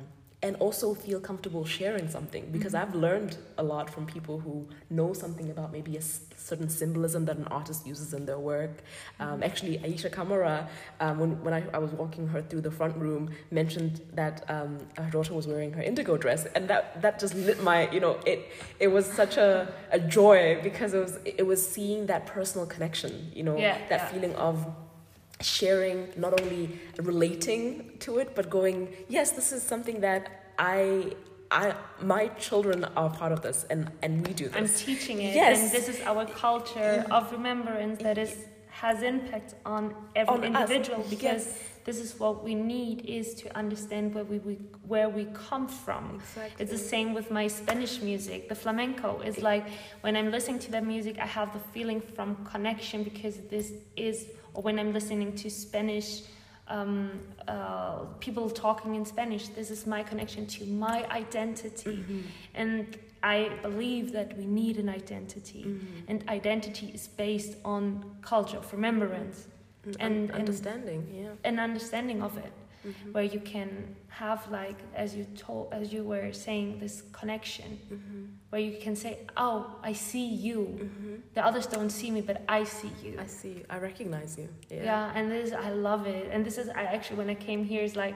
[0.42, 2.90] and also feel comfortable sharing something because mm-hmm.
[2.90, 7.24] I've learned a lot from people who know something about maybe a s- certain symbolism
[7.24, 8.82] that an artist uses in their work.
[9.18, 9.42] Um, mm-hmm.
[9.44, 10.68] Actually, Aisha Kamara,
[11.00, 14.78] um, when, when I, I was walking her through the front room, mentioned that um,
[14.98, 18.20] her daughter was wearing her indigo dress, and that, that just lit my, you know,
[18.26, 18.46] it
[18.78, 23.32] it was such a, a joy because it was it was seeing that personal connection,
[23.34, 24.08] you know, yeah, that yeah.
[24.08, 24.66] feeling of
[25.40, 31.12] sharing, not only relating to it, but going, yes, this is something that I
[31.50, 34.56] I my children are part of this and and we do this.
[34.56, 35.62] I'm teaching it yes.
[35.62, 41.00] and this is our culture of remembrance that is has impact on every on individual
[41.00, 41.08] us.
[41.08, 41.62] because yes.
[41.84, 44.54] this is what we need is to understand where we, we
[44.86, 46.16] where we come from.
[46.16, 46.62] Exactly.
[46.62, 48.48] It's the same with my Spanish music.
[48.48, 49.66] The flamenco is like
[50.00, 54.26] when I'm listening to that music I have the feeling from connection because this is
[54.56, 56.22] or when I'm listening to Spanish
[56.68, 59.48] um, uh, people talking in Spanish.
[59.48, 61.98] This is my connection to my identity.
[61.98, 62.20] Mm-hmm.
[62.54, 65.64] And I believe that we need an identity.
[65.64, 66.08] Mm-hmm.
[66.08, 69.46] And identity is based on culture of remembrance.
[69.86, 71.28] Mm, and, and understanding, yeah.
[71.44, 72.52] An understanding of it
[72.86, 73.12] mm-hmm.
[73.12, 78.24] where you can have like as you told as you were saying this connection mm-hmm.
[78.50, 81.14] where you can say oh i see you mm-hmm.
[81.34, 83.64] the others don't see me but i see you i see you.
[83.70, 84.84] i recognize you yeah.
[84.84, 87.82] yeah and this i love it and this is i actually when i came here
[87.82, 88.14] is like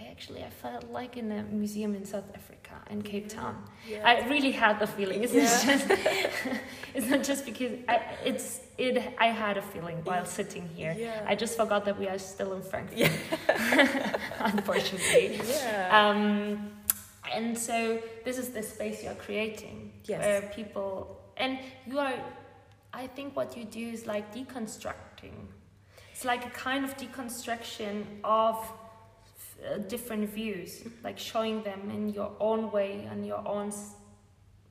[0.00, 3.64] I actually I felt like in a museum in South Africa in Cape Town.
[3.88, 4.02] Yeah.
[4.04, 5.24] I really had the feeling.
[5.24, 5.42] It's yeah.
[5.66, 5.90] just
[6.94, 9.14] it's not just because I, it's it.
[9.18, 10.94] I had a feeling while sitting here.
[10.96, 11.24] Yeah.
[11.26, 12.98] I just forgot that we are still in Frankfurt.
[12.98, 13.12] Yeah.
[14.40, 15.40] unfortunately.
[15.48, 16.08] Yeah.
[16.08, 16.70] Um,
[17.32, 20.20] and so this is the space you are creating yes.
[20.20, 22.14] where people and you are.
[22.92, 25.34] I think what you do is like deconstructing.
[26.10, 28.56] It's like a kind of deconstruction of
[29.64, 33.72] uh, different views, like showing them in your own way and your own,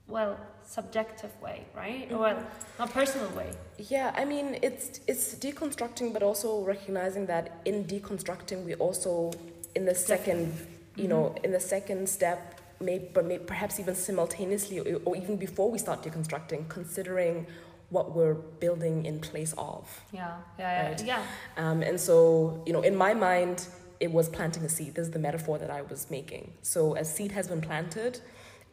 [0.07, 2.09] well, subjective way, right?
[2.09, 2.17] Mm-hmm.
[2.17, 2.43] Well,
[2.79, 3.51] not personal way.
[3.77, 9.31] Yeah, I mean, it's it's deconstructing, but also recognizing that in deconstructing, we also
[9.75, 10.53] in the second,
[10.95, 11.09] you mm-hmm.
[11.09, 15.69] know, in the second step, may, but maybe perhaps even simultaneously, or, or even before
[15.69, 17.45] we start deconstructing, considering
[17.89, 19.87] what we're building in place of.
[20.11, 21.03] Yeah, yeah, right?
[21.05, 21.23] yeah.
[21.55, 23.65] Um, and so, you know, in my mind,
[23.99, 24.95] it was planting a seed.
[24.95, 26.53] This is the metaphor that I was making.
[26.61, 28.19] So a seed has been planted,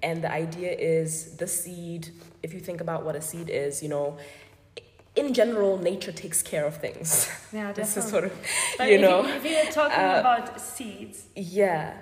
[0.02, 2.10] and the idea is the seed.
[2.42, 4.18] If you think about what a seed is, you know,
[5.16, 7.28] in general, nature takes care of things.
[7.52, 7.82] Yeah, definitely.
[7.82, 8.32] this is sort of,
[8.78, 9.26] but you if know.
[9.26, 11.94] You, if you're talking uh, about seeds, yeah.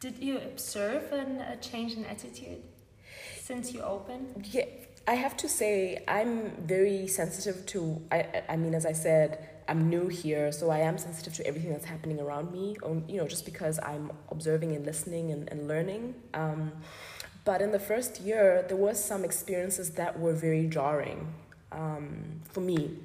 [0.00, 2.62] Did you observe an, a change in attitude
[3.40, 4.46] since you opened?
[4.50, 4.66] Yeah,
[5.06, 8.02] I have to say I'm very sensitive to.
[8.10, 11.70] I I mean, as I said, I'm new here, so I am sensitive to everything
[11.70, 12.76] that's happening around me.
[12.84, 16.14] Um, you know, just because I'm observing and listening and, and learning.
[16.34, 16.72] Um,
[17.44, 21.32] but in the first year, there was some experiences that were very jarring
[21.72, 22.98] um, for me.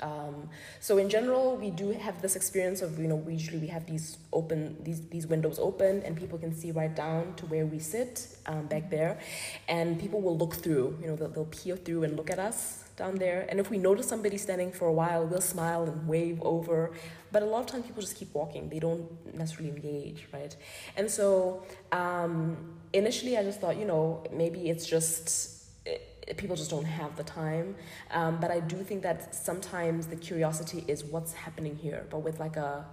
[0.00, 0.48] Um,
[0.80, 3.86] so in general, we do have this experience of you know we usually we have
[3.86, 7.78] these open these these windows open and people can see right down to where we
[7.78, 9.20] sit um, back there,
[9.68, 10.98] and people will look through.
[11.00, 13.46] You know they'll, they'll peer through and look at us down there.
[13.48, 16.92] And if we notice somebody standing for a while, we'll smile and wave over.
[17.30, 18.68] But a lot of times people just keep walking.
[18.68, 20.54] They don't necessarily engage, right?
[20.96, 22.56] And so um,
[22.92, 27.24] initially I just thought, you know, maybe it's just it, people just don't have the
[27.24, 27.76] time.
[28.10, 32.40] Um, but I do think that sometimes the curiosity is what's happening here, but with
[32.40, 32.84] like a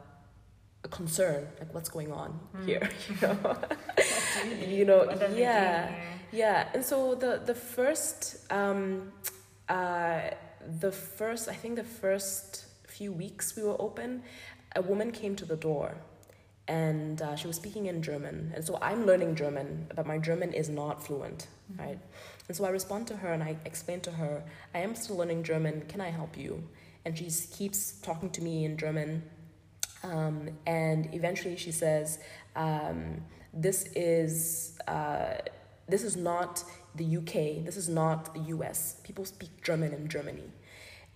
[0.85, 2.65] a concern, like what's going on mm.
[2.65, 2.89] here,
[4.69, 5.93] you know, you know, yeah,
[6.31, 6.69] yeah.
[6.73, 9.11] And so the the first um,
[9.67, 10.21] uh,
[10.79, 14.23] the first, I think the first few weeks we were open,
[14.75, 15.95] a woman came to the door
[16.69, 18.51] and uh, she was speaking in German.
[18.55, 21.81] And so I'm learning German, but my German is not fluent, mm-hmm.
[21.81, 21.99] right?
[22.47, 24.43] And so I respond to her and I explain to her,
[24.73, 26.63] I am still learning German, can I help you?
[27.05, 29.23] And she keeps talking to me in German.
[30.03, 32.19] Um, and eventually she says,
[32.55, 33.21] um,
[33.53, 34.77] This is.
[34.87, 35.37] Uh,
[35.87, 36.63] this is not
[36.93, 38.97] the UK, this is not the US.
[39.03, 40.43] People speak German in Germany.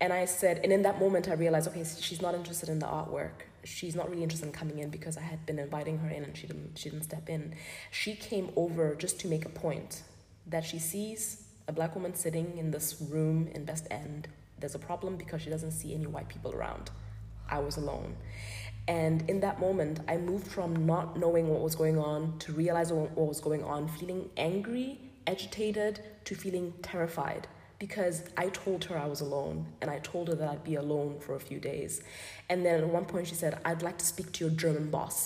[0.01, 2.87] And I said, and in that moment, I realized, okay, she's not interested in the
[2.87, 3.45] artwork.
[3.63, 6.35] She's not really interested in coming in because I had been inviting her in and
[6.35, 7.55] she didn't, she didn't step in.
[7.91, 10.03] She came over just to make a point
[10.47, 14.27] that she sees a black woman sitting in this room in West End.
[14.59, 16.91] There's a problem because she doesn't see any white people around.
[17.49, 18.15] I was alone.
[18.87, 22.97] And in that moment, I moved from not knowing what was going on to realizing
[22.97, 27.47] what was going on, feeling angry, agitated, to feeling terrified
[27.83, 31.19] because I told her I was alone and I told her that I'd be alone
[31.19, 32.01] for a few days.
[32.49, 35.17] And then at one point she said, I'd like to speak to your German boss.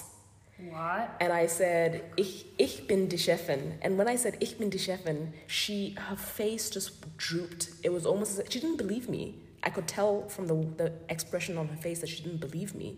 [0.58, 1.16] What?
[1.22, 3.74] And I said, ich, ich bin die Chefin.
[3.84, 7.70] And when I said, ich bin die Chefin, she, her face just drooped.
[7.84, 9.36] It was almost, she didn't believe me.
[9.62, 12.98] I could tell from the, the expression on her face that she didn't believe me.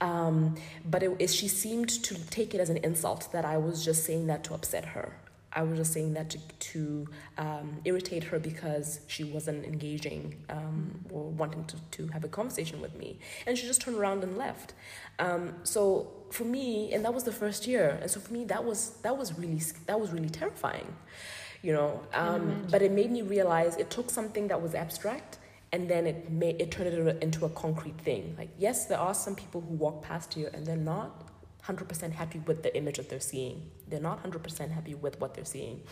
[0.00, 3.84] Um, but it, it, she seemed to take it as an insult that I was
[3.84, 5.16] just saying that to upset her.
[5.54, 11.04] I was just saying that to, to um, irritate her because she wasn't engaging um,
[11.10, 13.18] or wanting to, to have a conversation with me.
[13.46, 14.74] And she just turned around and left.
[15.18, 17.98] Um, so for me, and that was the first year.
[18.00, 20.94] And so for me, that was, that was, really, that was really terrifying,
[21.62, 22.02] you know.
[22.14, 25.38] Um, but it made me realize it took something that was abstract
[25.72, 28.34] and then it made it turned it into a concrete thing.
[28.36, 31.28] Like, yes, there are some people who walk past here and they're not
[31.66, 33.70] 100% happy with the image that they're seeing.
[33.92, 35.82] They're not 100% happy with what they're seeing.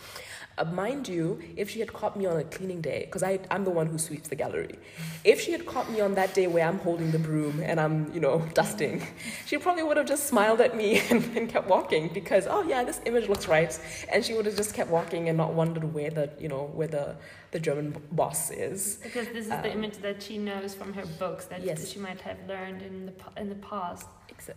[0.57, 3.69] Uh, mind you, if she had caught me on a cleaning day, because I'm the
[3.69, 4.79] one who sweeps the gallery,
[5.23, 8.11] if she had caught me on that day where I'm holding the broom and I'm,
[8.11, 9.05] you know, dusting,
[9.45, 12.83] she probably would have just smiled at me and, and kept walking because, oh yeah,
[12.83, 13.71] this image looks right.
[14.11, 16.87] And she would have just kept walking and not wondered where the, you know, where
[16.87, 17.15] the,
[17.51, 18.97] the German boss is.
[19.03, 21.87] Because this is um, the image that she knows from her books that yes.
[21.87, 24.07] she might have learned in the, in the past.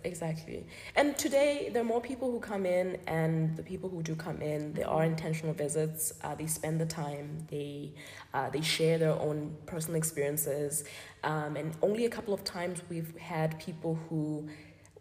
[0.05, 0.67] Exactly.
[0.97, 4.41] And today, there are more people who come in, and the people who do come
[4.41, 6.13] in, they are intentional visits.
[6.23, 7.93] Uh, they spend the time, they,
[8.33, 10.85] uh, they share their own personal experiences.
[11.23, 14.49] Um, and only a couple of times we've had people who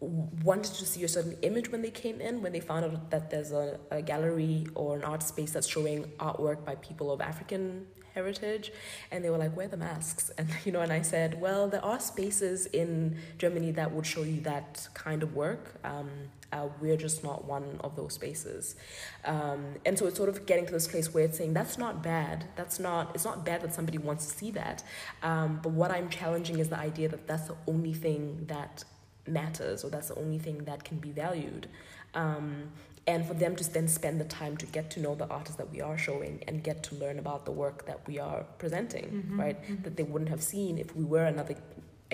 [0.00, 3.30] wanted to see a certain image when they came in, when they found out that
[3.30, 7.86] there's a, a gallery or an art space that's showing artwork by people of African
[8.14, 8.72] heritage
[9.10, 11.68] and they were like where are the masks and you know and i said well
[11.68, 16.08] there are spaces in germany that would show you that kind of work um,
[16.54, 18.76] uh, we're just not one of those spaces.
[19.24, 22.02] Um, and so it's sort of getting to this place where it's saying that's not
[22.02, 22.44] bad.
[22.56, 24.84] That's not it's not bad that somebody wants to see that.
[25.22, 28.84] Um, but what i'm challenging is the idea that that's the only thing that
[29.26, 31.68] matters or that's the only thing that can be valued.
[32.14, 32.70] Um,
[33.06, 35.70] and for them to then spend the time to get to know the artists that
[35.70, 39.40] we are showing and get to learn about the work that we are presenting mm-hmm,
[39.40, 39.62] right?
[39.62, 39.82] Mm-hmm.
[39.82, 41.54] that they wouldn't have seen if we were another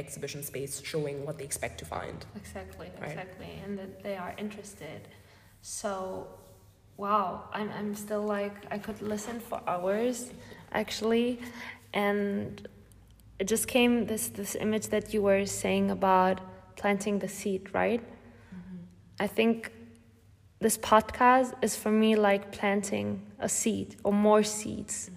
[0.01, 3.11] exhibition space showing what they expect to find exactly right?
[3.11, 5.03] exactly and that they are interested
[5.63, 6.27] so
[6.97, 10.33] wow I'm, I'm still like i could listen for hours
[10.73, 11.41] actually
[11.93, 12.69] and
[13.39, 16.41] it just came this this image that you were saying about
[16.77, 18.77] planting the seed right mm-hmm.
[19.19, 19.73] i think
[20.61, 25.17] this podcast is for me like planting a seed or more seeds mm-hmm.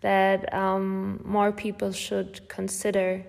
[0.00, 3.24] that um, more people should consider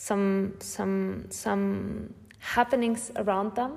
[0.00, 3.72] some some some happenings around them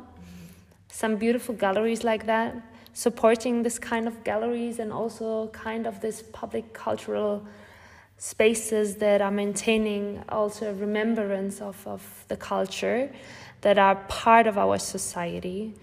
[0.88, 2.56] some beautiful galleries like that
[2.94, 7.44] supporting this kind of galleries and also kind of this public cultural
[8.18, 13.10] spaces that are maintaining also remembrance of, of the culture
[13.62, 15.74] that are part of our society.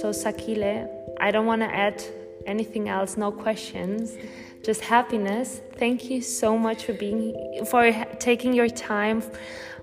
[0.00, 0.88] So, Sakhile,
[1.20, 2.02] I don't want to add
[2.44, 4.16] anything else, no questions,
[4.64, 5.60] just happiness.
[5.76, 9.22] Thank you so much for being for taking your time.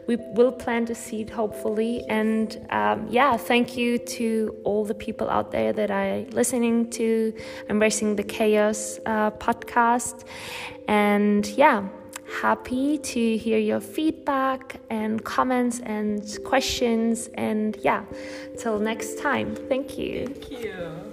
[0.08, 5.30] We will plant a seed, hopefully, and um, yeah, thank you to all the people
[5.30, 7.34] out there that are listening to
[7.70, 10.26] Embracing the Chaos uh, podcast,
[10.88, 11.88] and yeah
[12.40, 17.30] happy to hear your feedback and comments and questions.
[17.36, 18.04] And yeah,
[18.58, 19.56] till next time.
[19.56, 20.28] Thank you.
[20.28, 21.11] Thank you.